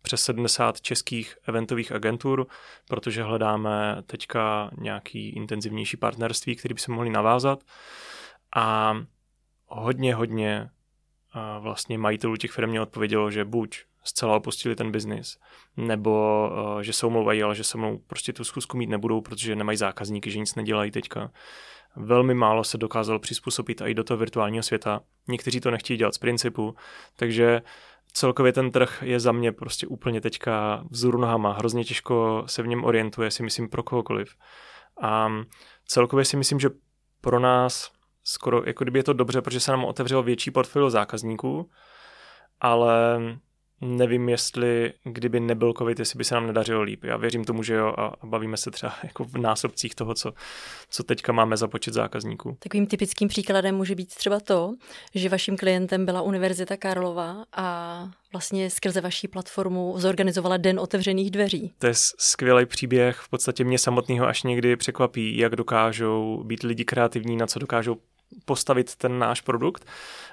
přes 0.02 0.20
70 0.20 0.80
českých 0.80 1.36
eventových 1.46 1.92
agentur, 1.92 2.46
protože 2.88 3.22
hledáme 3.22 3.96
teďka 4.06 4.70
nějaký 4.78 5.28
intenzivnější 5.28 5.96
partnerství, 5.96 6.56
který 6.56 6.74
by 6.74 6.80
se 6.80 6.92
mohli 6.92 7.10
navázat. 7.10 7.64
A 8.56 8.96
hodně, 9.66 10.14
hodně 10.14 10.70
vlastně 11.60 11.98
majitelů 11.98 12.36
těch 12.36 12.50
firm 12.50 12.70
mě 12.70 12.80
odpovědělo, 12.80 13.30
že 13.30 13.44
buď 13.44 13.78
zcela 14.04 14.36
opustili 14.36 14.76
ten 14.76 14.92
biznis, 14.92 15.38
nebo 15.76 16.50
že 16.80 16.92
se 16.92 17.06
omlouvají, 17.06 17.42
ale 17.42 17.54
že 17.54 17.64
se 17.64 17.78
mnou 17.78 17.98
prostě 17.98 18.32
tu 18.32 18.44
zkusku 18.44 18.76
mít 18.76 18.90
nebudou, 18.90 19.20
protože 19.20 19.56
nemají 19.56 19.78
zákazníky, 19.78 20.30
že 20.30 20.38
nic 20.38 20.54
nedělají 20.54 20.90
teďka. 20.90 21.30
Velmi 21.96 22.34
málo 22.34 22.64
se 22.64 22.78
dokázalo 22.78 23.18
přizpůsobit 23.18 23.82
i 23.84 23.94
do 23.94 24.04
toho 24.04 24.18
virtuálního 24.18 24.62
světa. 24.62 25.00
Někteří 25.28 25.60
to 25.60 25.70
nechtějí 25.70 25.96
dělat 25.96 26.14
z 26.14 26.18
principu, 26.18 26.74
takže 27.16 27.62
celkově 28.12 28.52
ten 28.52 28.70
trh 28.70 29.02
je 29.02 29.20
za 29.20 29.32
mě 29.32 29.52
prostě 29.52 29.86
úplně 29.86 30.20
teďka 30.20 30.84
vzhůru 30.90 31.18
nohama. 31.18 31.52
Hrozně 31.52 31.84
těžko 31.84 32.44
se 32.46 32.62
v 32.62 32.66
něm 32.66 32.84
orientuje, 32.84 33.30
si 33.30 33.42
myslím, 33.42 33.68
pro 33.68 33.82
kohokoliv. 33.82 34.34
A 35.02 35.28
celkově 35.86 36.24
si 36.24 36.36
myslím, 36.36 36.60
že 36.60 36.68
pro 37.20 37.40
nás 37.40 37.90
skoro, 38.24 38.62
jako 38.66 38.84
kdyby 38.84 38.98
je 38.98 39.02
to 39.02 39.12
dobře, 39.12 39.42
protože 39.42 39.60
se 39.60 39.70
nám 39.70 39.84
otevřelo 39.84 40.22
větší 40.22 40.50
portfolio 40.50 40.90
zákazníků, 40.90 41.70
ale 42.60 43.20
nevím, 43.80 44.28
jestli 44.28 44.92
kdyby 45.04 45.40
nebyl 45.40 45.72
covid, 45.78 45.98
jestli 45.98 46.18
by 46.18 46.24
se 46.24 46.34
nám 46.34 46.46
nedařilo 46.46 46.82
líp. 46.82 47.04
Já 47.04 47.16
věřím 47.16 47.44
tomu, 47.44 47.62
že 47.62 47.74
jo 47.74 47.94
a 47.98 48.26
bavíme 48.26 48.56
se 48.56 48.70
třeba 48.70 48.94
jako 49.02 49.24
v 49.24 49.38
násobcích 49.38 49.94
toho, 49.94 50.14
co, 50.14 50.32
co 50.90 51.02
teďka 51.02 51.32
máme 51.32 51.56
za 51.56 51.68
počet 51.68 51.94
zákazníků. 51.94 52.56
Takovým 52.58 52.86
typickým 52.86 53.28
příkladem 53.28 53.74
může 53.74 53.94
být 53.94 54.14
třeba 54.14 54.40
to, 54.40 54.74
že 55.14 55.28
vaším 55.28 55.56
klientem 55.56 56.06
byla 56.06 56.22
Univerzita 56.22 56.76
Karlova 56.76 57.44
a 57.52 58.08
vlastně 58.32 58.70
skrze 58.70 59.00
vaší 59.00 59.28
platformu 59.28 59.94
zorganizovala 59.96 60.56
Den 60.56 60.80
otevřených 60.80 61.30
dveří. 61.30 61.72
To 61.78 61.86
je 61.86 61.92
skvělý 61.94 62.66
příběh, 62.66 63.16
v 63.16 63.28
podstatě 63.28 63.64
mě 63.64 63.78
samotného 63.78 64.26
až 64.26 64.42
někdy 64.42 64.76
překvapí, 64.76 65.36
jak 65.38 65.56
dokážou 65.56 66.42
být 66.44 66.62
lidi 66.62 66.84
kreativní, 66.84 67.36
na 67.36 67.46
co 67.46 67.58
dokážou 67.58 67.96
postavit 68.44 68.96
ten 68.96 69.18
náš 69.18 69.40
produkt. 69.40 69.86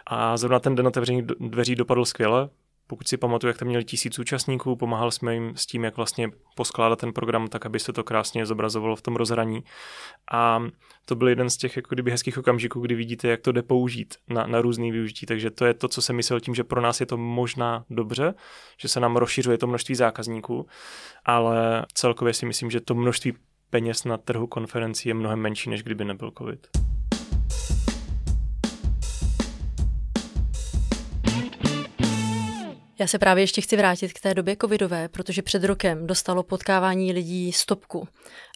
A 0.06 0.38
zrovna 0.38 0.60
ten 0.60 0.76
den 0.76 0.88
otevřených 0.88 1.24
dveří 1.40 1.76
dopadl 1.76 2.06
skvěle. 2.06 2.50
Pokud 2.88 3.08
si 3.08 3.18
pamatuju, 3.18 3.50
jak 3.50 3.58
tam 3.58 3.68
měli 3.68 3.84
tisíc 3.84 4.20
účastníků, 4.20 4.76
pomáhal 4.76 5.12
jsme 5.12 5.34
jim 5.34 5.54
s 5.56 5.66
tím, 5.66 5.84
jak 5.84 5.98
vlastně 5.98 6.30
poskládat 6.56 7.00
ten 7.00 7.14
program 7.14 7.48
tak, 7.48 7.66
aby 7.66 7.80
se 7.80 7.94
to 7.94 8.04
krásně 8.04 8.46
zobrazovalo 8.46 8.96
v 8.96 9.02
tom 9.02 9.16
rozhraní. 9.16 9.64
A 10.32 10.64
to 11.06 11.16
byl 11.16 11.28
jeden 11.28 11.50
z 11.50 11.58
těch 11.58 11.76
jako 11.76 11.96
kdyby 11.96 12.12
hezkých 12.12 12.38
okamžiků, 12.38 12.80
kdy 12.80 12.96
vidíte, 12.96 13.28
jak 13.28 13.42
to 13.42 13.52
jde 13.52 13.62
použít 13.62 14.16
na, 14.30 14.48
na 14.48 14.62
různý 14.62 14.92
využití. 14.92 15.26
Takže 15.26 15.52
to 15.52 15.66
je 15.66 15.74
to, 15.74 15.88
co 15.88 16.02
jsem 16.02 16.16
myslel 16.16 16.40
tím, 16.40 16.56
že 16.56 16.64
pro 16.64 16.82
nás 16.82 17.00
je 17.00 17.06
to 17.06 17.18
možná 17.18 17.86
dobře, 17.90 18.34
že 18.78 18.88
se 18.88 19.00
nám 19.00 19.16
rozšiřuje 19.16 19.58
to 19.58 19.68
množství 19.68 19.96
zákazníků, 19.96 20.68
ale 21.26 21.86
celkově 21.94 22.34
si 22.34 22.46
myslím, 22.46 22.72
že 22.72 22.82
to 22.82 22.96
množství 22.96 23.34
peněz 23.70 24.04
na 24.04 24.18
trhu 24.18 24.48
konferencí 24.48 25.10
je 25.10 25.14
mnohem 25.14 25.40
menší, 25.40 25.70
než 25.70 25.84
kdyby 25.84 26.06
nebyl 26.06 26.32
COVID. 26.38 26.68
Já 33.04 33.08
se 33.08 33.20
právě 33.20 33.44
ještě 33.44 33.62
chci 33.62 33.78
vrátit 33.78 34.14
k 34.14 34.20
té 34.20 34.34
době 34.34 34.58
covidové, 34.62 35.10
protože 35.10 35.42
před 35.42 35.64
rokem 35.64 36.08
dostalo 36.08 36.44
potkávání 36.44 37.14
lidí 37.14 37.52
stopku. 37.52 38.08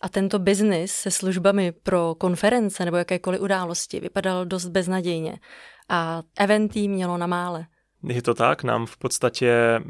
A 0.01 0.09
tento 0.09 0.39
biznis 0.39 0.91
se 0.91 1.11
službami 1.11 1.71
pro 1.71 2.15
konference 2.15 2.85
nebo 2.85 2.97
jakékoliv 2.97 3.41
události 3.41 3.99
vypadal 3.99 4.45
dost 4.45 4.65
beznadějně. 4.65 5.39
A 5.89 6.21
eventy 6.37 6.87
mělo 6.87 7.17
na 7.17 7.27
mále. 7.27 7.65
Je 8.03 8.21
to 8.21 8.33
tak, 8.33 8.63
nám 8.63 8.85
v 8.85 8.97
podstatě 8.97 9.81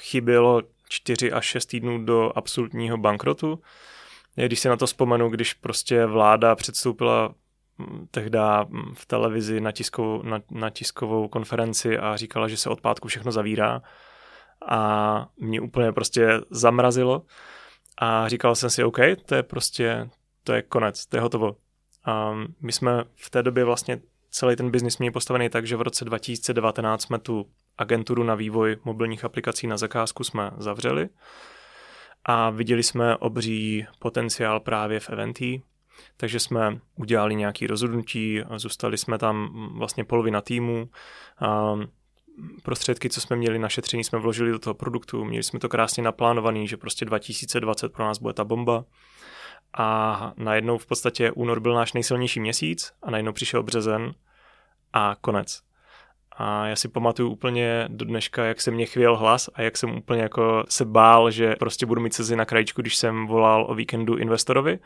chybělo 0.00 0.62
4 0.88 1.32
až 1.32 1.44
6 1.44 1.66
týdnů 1.66 2.04
do 2.04 2.32
absolutního 2.34 2.96
bankrotu. 2.96 3.60
Když 4.34 4.60
si 4.60 4.68
na 4.68 4.76
to 4.76 4.86
vzpomenu, 4.86 5.28
když 5.28 5.54
prostě 5.54 6.06
vláda 6.06 6.54
předstoupila 6.54 7.34
tehdy 8.10 8.38
mm, 8.68 8.94
v 8.94 9.06
televizi 9.06 9.60
na 9.60 9.72
tiskovou, 9.72 10.22
na, 10.22 10.40
na 10.50 10.70
tiskovou 10.70 11.28
konferenci 11.28 11.98
a 11.98 12.16
říkala, 12.16 12.48
že 12.48 12.56
se 12.56 12.70
od 12.70 12.80
pátku 12.80 13.08
všechno 13.08 13.32
zavírá. 13.32 13.82
A 14.68 15.28
mě 15.36 15.60
úplně 15.60 15.92
prostě 15.92 16.28
zamrazilo. 16.50 17.22
A 17.98 18.28
říkal 18.28 18.54
jsem 18.54 18.70
si, 18.70 18.84
OK, 18.84 18.98
to 19.26 19.34
je 19.34 19.42
prostě, 19.42 20.10
to 20.44 20.52
je 20.52 20.62
konec, 20.62 21.06
to 21.06 21.16
je 21.16 21.20
hotovo. 21.20 21.56
A 22.04 22.34
my 22.60 22.72
jsme 22.72 23.04
v 23.14 23.30
té 23.30 23.42
době 23.42 23.64
vlastně 23.64 24.00
celý 24.30 24.56
ten 24.56 24.70
biznis 24.70 24.98
měli 24.98 25.12
postavený 25.12 25.48
tak, 25.48 25.66
že 25.66 25.76
v 25.76 25.82
roce 25.82 26.04
2019 26.04 27.02
jsme 27.02 27.18
tu 27.18 27.46
agenturu 27.78 28.22
na 28.22 28.34
vývoj 28.34 28.76
mobilních 28.84 29.24
aplikací 29.24 29.66
na 29.66 29.76
zakázku 29.76 30.24
jsme 30.24 30.50
zavřeli. 30.56 31.08
A 32.24 32.50
viděli 32.50 32.82
jsme 32.82 33.16
obří 33.16 33.86
potenciál 33.98 34.60
právě 34.60 35.00
v 35.00 35.10
Eventy, 35.10 35.62
takže 36.16 36.40
jsme 36.40 36.78
udělali 36.94 37.34
nějaké 37.34 37.66
rozhodnutí, 37.66 38.42
zůstali 38.56 38.98
jsme 38.98 39.18
tam 39.18 39.48
vlastně 39.78 40.04
polovina 40.04 40.40
týmu, 40.40 40.88
a 41.40 41.74
prostředky, 42.62 43.10
co 43.10 43.20
jsme 43.20 43.36
měli 43.36 43.58
na 43.58 43.68
šetření, 43.68 44.04
jsme 44.04 44.18
vložili 44.18 44.50
do 44.50 44.58
toho 44.58 44.74
produktu, 44.74 45.24
měli 45.24 45.42
jsme 45.42 45.58
to 45.58 45.68
krásně 45.68 46.02
naplánovaný, 46.02 46.68
že 46.68 46.76
prostě 46.76 47.04
2020 47.04 47.92
pro 47.92 48.04
nás 48.04 48.18
bude 48.18 48.34
ta 48.34 48.44
bomba. 48.44 48.84
A 49.76 50.32
najednou 50.36 50.78
v 50.78 50.86
podstatě 50.86 51.32
únor 51.32 51.60
byl 51.60 51.74
náš 51.74 51.92
nejsilnější 51.92 52.40
měsíc 52.40 52.92
a 53.02 53.10
najednou 53.10 53.32
přišel 53.32 53.62
březen 53.62 54.14
a 54.92 55.16
konec. 55.20 55.62
A 56.36 56.66
já 56.66 56.76
si 56.76 56.88
pamatuju 56.88 57.30
úplně 57.30 57.88
do 57.88 58.04
dneška, 58.04 58.44
jak 58.44 58.60
se 58.60 58.70
mě 58.70 58.86
chvěl 58.86 59.16
hlas 59.16 59.50
a 59.54 59.62
jak 59.62 59.76
jsem 59.76 59.96
úplně 59.96 60.22
jako 60.22 60.64
se 60.68 60.84
bál, 60.84 61.30
že 61.30 61.54
prostě 61.58 61.86
budu 61.86 62.00
mít 62.00 62.14
sezi 62.14 62.36
na 62.36 62.44
krajičku, 62.44 62.80
když 62.80 62.96
jsem 62.96 63.26
volal 63.26 63.66
o 63.68 63.74
víkendu 63.74 64.16
investorovi 64.16 64.78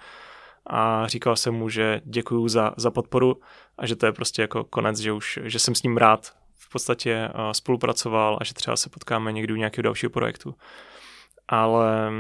a 0.69 1.07
říkal 1.07 1.37
jsem 1.37 1.55
mu, 1.55 1.69
že 1.69 2.01
děkuju 2.05 2.49
za, 2.49 2.75
za 2.77 2.91
podporu 2.91 3.41
a 3.79 3.87
že 3.87 3.97
to 3.97 4.07
je 4.07 4.13
prostě 4.13 4.43
jako 4.43 4.65
konec, 4.65 4.99
že 4.99 5.13
už, 5.13 5.39
že 5.43 5.59
jsem 5.59 5.75
s 5.75 5.83
ním 5.83 5.97
rád 5.97 6.33
v 6.59 6.71
podstatě 6.73 7.29
uh, 7.35 7.51
spolupracoval 7.51 8.39
a 8.41 8.45
že 8.45 8.55
třeba 8.55 8.77
se 8.77 8.91
potkáme 8.91 9.33
někdy 9.33 9.53
u 9.53 9.57
nějakého 9.57 9.83
dalšího 9.83 10.11
projektu. 10.11 10.55
Ale 11.49 12.13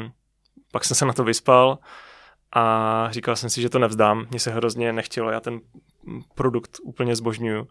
pak 0.73 0.85
jsem 0.85 0.95
se 0.97 1.07
na 1.07 1.12
to 1.12 1.25
vyspal 1.25 1.78
a 2.52 3.07
říkal 3.11 3.37
jsem 3.37 3.50
si, 3.50 3.62
že 3.62 3.69
to 3.69 3.78
nevzdám. 3.78 4.26
Mně 4.31 4.40
se 4.40 4.50
hrozně 4.50 4.93
nechtělo, 4.93 5.31
já 5.31 5.40
ten 5.40 5.61
produkt 6.35 6.76
úplně 6.83 7.17
zbožňuju 7.17 7.69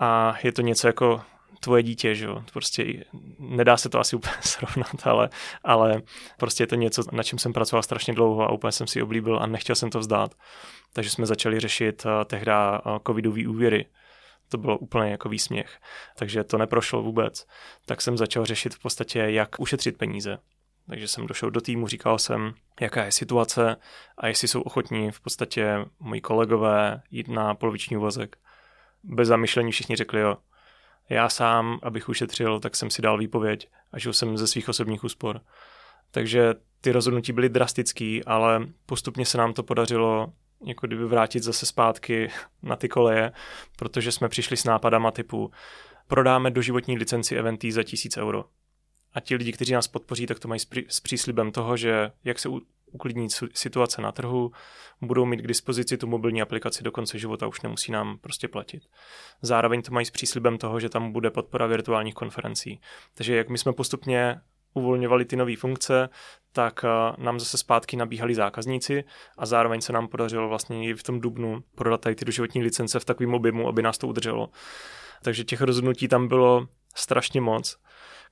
a 0.00 0.34
je 0.42 0.52
to 0.52 0.62
něco 0.62 0.86
jako 0.86 1.22
tvoje 1.64 1.82
dítě, 1.82 2.14
že 2.14 2.24
jo, 2.24 2.44
prostě 2.52 3.04
nedá 3.38 3.76
se 3.76 3.88
to 3.88 4.00
asi 4.00 4.16
úplně 4.16 4.34
srovnat, 4.40 5.06
ale, 5.06 5.30
ale 5.64 6.02
prostě 6.38 6.62
je 6.62 6.66
to 6.66 6.74
něco, 6.74 7.02
na 7.12 7.22
čem 7.22 7.38
jsem 7.38 7.52
pracoval 7.52 7.82
strašně 7.82 8.14
dlouho 8.14 8.42
a 8.42 8.52
úplně 8.52 8.72
jsem 8.72 8.86
si 8.86 9.02
oblíbil 9.02 9.38
a 9.38 9.46
nechtěl 9.46 9.76
jsem 9.76 9.90
to 9.90 9.98
vzdát. 9.98 10.34
Takže 10.92 11.10
jsme 11.10 11.26
začali 11.26 11.60
řešit 11.60 12.04
uh, 12.04 12.10
tehdy 12.24 12.50
uh, 12.52 12.98
covidový 13.06 13.46
úvěry. 13.46 13.86
To 14.48 14.58
bylo 14.58 14.78
úplně 14.78 15.10
jako 15.10 15.28
výsměch. 15.28 15.78
Takže 16.18 16.44
to 16.44 16.58
neprošlo 16.58 17.02
vůbec. 17.02 17.46
Tak 17.86 18.00
jsem 18.00 18.16
začal 18.16 18.46
řešit 18.46 18.74
v 18.74 18.78
podstatě, 18.78 19.18
jak 19.18 19.60
ušetřit 19.60 19.98
peníze. 19.98 20.38
Takže 20.88 21.08
jsem 21.08 21.26
došel 21.26 21.50
do 21.50 21.60
týmu, 21.60 21.88
říkal 21.88 22.18
jsem, 22.18 22.54
jaká 22.80 23.04
je 23.04 23.12
situace 23.12 23.76
a 24.18 24.26
jestli 24.26 24.48
jsou 24.48 24.60
ochotní 24.60 25.10
v 25.10 25.20
podstatě 25.20 25.84
moji 26.00 26.20
kolegové 26.20 27.02
jít 27.10 27.28
na 27.28 27.54
poloviční 27.54 27.96
úvazek 27.96 28.36
bez 29.04 29.28
zamyšlení 29.28 29.72
všichni 29.72 29.96
řekli 29.96 30.20
jo. 30.20 30.36
Já 31.08 31.28
sám, 31.28 31.78
abych 31.82 32.08
ušetřil, 32.08 32.60
tak 32.60 32.76
jsem 32.76 32.90
si 32.90 33.02
dal 33.02 33.18
výpověď 33.18 33.68
a 33.92 33.98
žil 33.98 34.12
jsem 34.12 34.38
ze 34.38 34.46
svých 34.46 34.68
osobních 34.68 35.04
úspor. 35.04 35.40
Takže 36.10 36.54
ty 36.80 36.92
rozhodnutí 36.92 37.32
byly 37.32 37.48
drastický, 37.48 38.24
ale 38.24 38.66
postupně 38.86 39.26
se 39.26 39.38
nám 39.38 39.52
to 39.52 39.62
podařilo 39.62 40.32
jako 40.66 40.86
kdyby 40.86 41.04
vrátit 41.04 41.42
zase 41.42 41.66
zpátky 41.66 42.30
na 42.62 42.76
ty 42.76 42.88
koleje, 42.88 43.32
protože 43.76 44.12
jsme 44.12 44.28
přišli 44.28 44.56
s 44.56 44.64
nápadama 44.64 45.10
typu 45.10 45.50
prodáme 46.08 46.50
doživotní 46.50 46.98
licenci 46.98 47.36
Eventy 47.36 47.72
za 47.72 47.82
tisíc 47.82 48.16
euro. 48.16 48.44
A 49.12 49.20
ti 49.20 49.34
lidi, 49.34 49.52
kteří 49.52 49.72
nás 49.72 49.88
podpoří, 49.88 50.26
tak 50.26 50.38
to 50.38 50.48
mají 50.48 50.60
s 50.88 51.00
příslibem 51.00 51.52
toho, 51.52 51.76
že 51.76 52.12
jak 52.24 52.38
se 52.38 52.48
uklidní 52.94 53.28
situace 53.54 54.02
na 54.02 54.12
trhu, 54.12 54.52
budou 55.02 55.24
mít 55.24 55.40
k 55.40 55.46
dispozici 55.46 55.96
tu 55.96 56.06
mobilní 56.06 56.42
aplikaci 56.42 56.84
do 56.84 56.92
konce 56.92 57.18
života, 57.18 57.46
už 57.46 57.60
nemusí 57.60 57.92
nám 57.92 58.18
prostě 58.18 58.48
platit. 58.48 58.82
Zároveň 59.42 59.82
to 59.82 59.92
mají 59.92 60.06
s 60.06 60.10
příslibem 60.10 60.58
toho, 60.58 60.80
že 60.80 60.88
tam 60.88 61.12
bude 61.12 61.30
podpora 61.30 61.66
virtuálních 61.66 62.14
konferencí. 62.14 62.80
Takže 63.14 63.36
jak 63.36 63.48
my 63.48 63.58
jsme 63.58 63.72
postupně 63.72 64.40
uvolňovali 64.74 65.24
ty 65.24 65.36
nové 65.36 65.56
funkce, 65.56 66.08
tak 66.52 66.84
eh, 66.84 67.22
nám 67.22 67.40
zase 67.40 67.58
zpátky 67.58 67.96
nabíhali 67.96 68.34
zákazníci 68.34 69.04
a 69.38 69.46
zároveň 69.46 69.80
se 69.80 69.92
nám 69.92 70.08
podařilo 70.08 70.48
vlastně 70.48 70.88
i 70.88 70.94
v 70.94 71.02
tom 71.02 71.20
dubnu 71.20 71.62
prodat 71.74 72.00
tady 72.00 72.14
ty 72.14 72.24
doživotní 72.24 72.62
licence 72.62 73.00
v 73.00 73.04
takovém 73.04 73.34
objemu, 73.34 73.68
aby 73.68 73.82
nás 73.82 73.98
to 73.98 74.08
udrželo. 74.08 74.48
Takže 75.22 75.44
těch 75.44 75.60
rozhodnutí 75.60 76.08
tam 76.08 76.28
bylo 76.28 76.68
strašně 76.94 77.40
moc, 77.40 77.76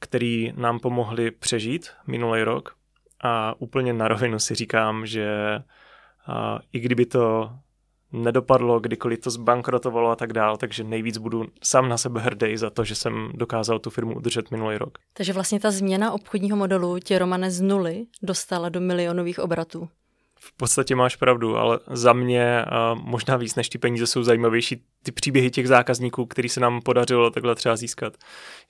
který 0.01 0.53
nám 0.57 0.81
pomohli 0.81 1.31
přežít 1.31 1.91
minulý 2.07 2.43
rok 2.43 2.77
a 3.23 3.55
úplně 3.59 3.93
na 3.93 4.09
rovinu 4.09 4.39
si 4.39 4.55
říkám, 4.55 5.07
že 5.07 5.29
i 6.73 6.81
kdyby 6.81 7.07
to 7.07 7.53
nedopadlo, 8.13 8.81
kdykoliv 8.81 9.21
to 9.21 9.31
zbankrotovalo 9.31 10.11
a 10.11 10.17
tak 10.17 10.33
dál, 10.33 10.57
takže 10.57 10.85
nejvíc 10.85 11.19
budu 11.19 11.45
sám 11.63 11.89
na 11.89 11.99
sebe 11.99 12.21
hrdý 12.21 12.57
za 12.57 12.71
to, 12.71 12.85
že 12.85 12.95
jsem 12.95 13.33
dokázal 13.35 13.79
tu 13.79 13.91
firmu 13.91 14.17
udržet 14.17 14.51
minulý 14.51 14.79
rok. 14.79 14.99
Takže 15.15 15.33
vlastně 15.33 15.61
ta 15.61 15.71
změna 15.71 16.13
obchodního 16.13 16.57
modelu 16.57 16.99
tě, 16.99 17.19
Romane, 17.19 17.51
z 17.51 17.61
nuly 17.61 18.07
dostala 18.23 18.69
do 18.69 18.81
milionových 18.81 19.39
obratů 19.39 19.89
v 20.45 20.57
podstatě 20.57 20.97
máš 20.97 21.17
pravdu, 21.17 21.57
ale 21.57 21.79
za 21.91 22.13
mě 22.13 22.65
možná 22.95 23.37
víc 23.37 23.55
než 23.55 23.69
ty 23.69 23.79
peníze 23.79 24.07
jsou 24.07 24.23
zajímavější 24.23 24.85
ty 25.03 25.13
příběhy 25.13 25.51
těch 25.51 25.69
zákazníků, 25.69 26.27
který 26.27 26.49
se 26.49 26.61
nám 26.61 26.81
podařilo 26.81 27.31
takhle 27.31 27.55
třeba 27.55 27.77
získat. 27.77 28.17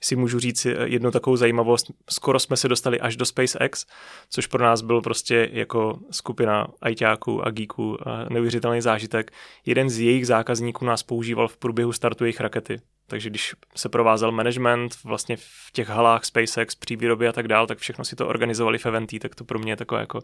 Jestli 0.01 0.15
můžu 0.15 0.39
říct 0.39 0.67
jednu 0.83 1.11
takovou 1.11 1.35
zajímavost, 1.35 1.91
skoro 2.09 2.39
jsme 2.39 2.57
se 2.57 2.67
dostali 2.67 2.99
až 2.99 3.15
do 3.15 3.25
SpaceX, 3.25 3.85
což 4.29 4.47
pro 4.47 4.63
nás 4.63 4.81
byl 4.81 5.01
prostě 5.01 5.49
jako 5.51 5.99
skupina 6.11 6.67
ajťáků 6.81 7.47
a 7.47 7.51
geeků 7.51 7.97
neuvěřitelný 8.29 8.81
zážitek. 8.81 9.31
Jeden 9.65 9.89
z 9.89 9.99
jejich 9.99 10.27
zákazníků 10.27 10.85
nás 10.85 11.03
používal 11.03 11.47
v 11.47 11.57
průběhu 11.57 11.93
startu 11.93 12.23
jejich 12.23 12.41
rakety. 12.41 12.81
Takže 13.13 13.29
když 13.29 13.55
se 13.75 13.89
provázel 13.89 14.31
management 14.31 14.95
vlastně 15.03 15.37
v 15.37 15.71
těch 15.73 15.89
halách 15.89 16.25
SpaceX 16.25 16.75
při 16.75 16.95
výrobě 16.95 17.29
a 17.29 17.31
tak 17.31 17.47
dál, 17.47 17.67
tak 17.67 17.77
všechno 17.77 18.05
si 18.05 18.15
to 18.15 18.27
organizovali 18.27 18.77
v 18.77 18.85
Eventy, 18.85 19.19
tak 19.19 19.35
to 19.35 19.43
pro 19.43 19.59
mě 19.59 19.71
je 19.71 19.75
taková 19.75 20.01
jako 20.01 20.19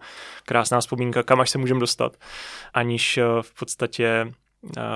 krásná 0.46 0.80
vzpomínka, 0.80 1.24
kam 1.24 1.40
až 1.40 1.50
se 1.50 1.58
můžeme 1.58 1.80
dostat, 1.80 2.18
aniž 2.74 3.18
eh, 3.18 3.24
v 3.42 3.54
podstatě 3.60 4.34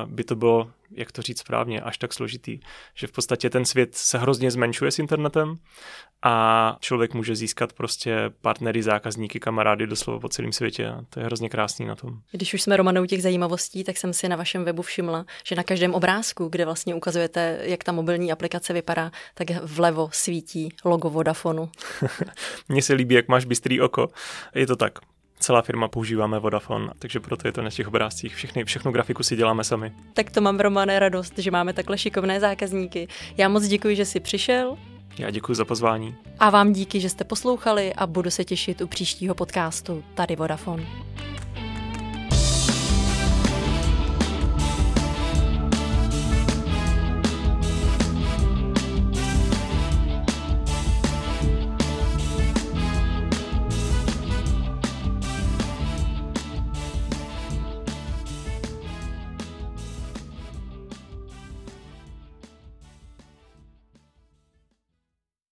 by 0.05 0.23
to 0.23 0.35
bylo, 0.35 0.71
jak 0.95 1.11
to 1.11 1.21
říct 1.21 1.39
správně, 1.39 1.81
až 1.81 1.97
tak 1.97 2.13
složitý, 2.13 2.59
že 2.95 3.07
v 3.07 3.11
podstatě 3.11 3.49
ten 3.49 3.65
svět 3.65 3.95
se 3.95 4.17
hrozně 4.17 4.51
zmenšuje 4.51 4.91
s 4.91 4.99
internetem 4.99 5.57
a 6.23 6.77
člověk 6.79 7.13
může 7.13 7.35
získat 7.35 7.73
prostě 7.73 8.31
partnery, 8.41 8.83
zákazníky, 8.83 9.39
kamarády 9.39 9.87
doslova 9.87 10.19
po 10.19 10.29
celém 10.29 10.51
světě 10.51 10.87
a 10.87 11.05
to 11.09 11.19
je 11.19 11.25
hrozně 11.25 11.49
krásný 11.49 11.85
na 11.85 11.95
tom. 11.95 12.19
Když 12.31 12.53
už 12.53 12.61
jsme 12.61 12.77
Romanou 12.77 13.05
těch 13.05 13.21
zajímavostí, 13.21 13.83
tak 13.83 13.97
jsem 13.97 14.13
si 14.13 14.29
na 14.29 14.35
vašem 14.35 14.63
webu 14.63 14.81
všimla, 14.81 15.25
že 15.45 15.55
na 15.55 15.63
každém 15.63 15.93
obrázku, 15.93 16.47
kde 16.47 16.65
vlastně 16.65 16.95
ukazujete, 16.95 17.59
jak 17.61 17.83
ta 17.83 17.91
mobilní 17.91 18.31
aplikace 18.31 18.73
vypadá, 18.73 19.11
tak 19.33 19.47
vlevo 19.63 20.09
svítí 20.11 20.69
logo 20.85 21.09
Vodafonu. 21.09 21.69
Mně 22.69 22.81
se 22.81 22.93
líbí, 22.93 23.15
jak 23.15 23.27
máš 23.27 23.45
bystrý 23.45 23.81
oko. 23.81 24.07
Je 24.55 24.67
to 24.67 24.75
tak 24.75 24.99
celá 25.43 25.61
firma 25.61 25.87
používáme 25.87 26.39
Vodafone, 26.39 26.87
takže 26.99 27.19
proto 27.19 27.47
je 27.47 27.51
to 27.51 27.61
na 27.61 27.69
těch 27.69 27.87
obrázcích. 27.87 28.35
Všechny, 28.35 28.65
všechnu 28.65 28.91
grafiku 28.91 29.23
si 29.23 29.35
děláme 29.35 29.63
sami. 29.63 29.91
Tak 30.13 30.31
to 30.31 30.41
mám, 30.41 30.59
Romane, 30.59 30.99
radost, 30.99 31.33
že 31.37 31.51
máme 31.51 31.73
takhle 31.73 31.97
šikovné 31.97 32.39
zákazníky. 32.39 33.07
Já 33.37 33.49
moc 33.49 33.67
děkuji, 33.67 33.95
že 33.95 34.05
jsi 34.05 34.19
přišel. 34.19 34.77
Já 35.17 35.29
děkuji 35.29 35.53
za 35.53 35.65
pozvání. 35.65 36.15
A 36.39 36.49
vám 36.49 36.73
díky, 36.73 36.99
že 36.99 37.09
jste 37.09 37.23
poslouchali 37.23 37.93
a 37.93 38.07
budu 38.07 38.29
se 38.29 38.43
těšit 38.43 38.81
u 38.81 38.87
příštího 38.87 39.35
podcastu 39.35 40.03
Tady 40.13 40.35
Vodafone. 40.35 41.12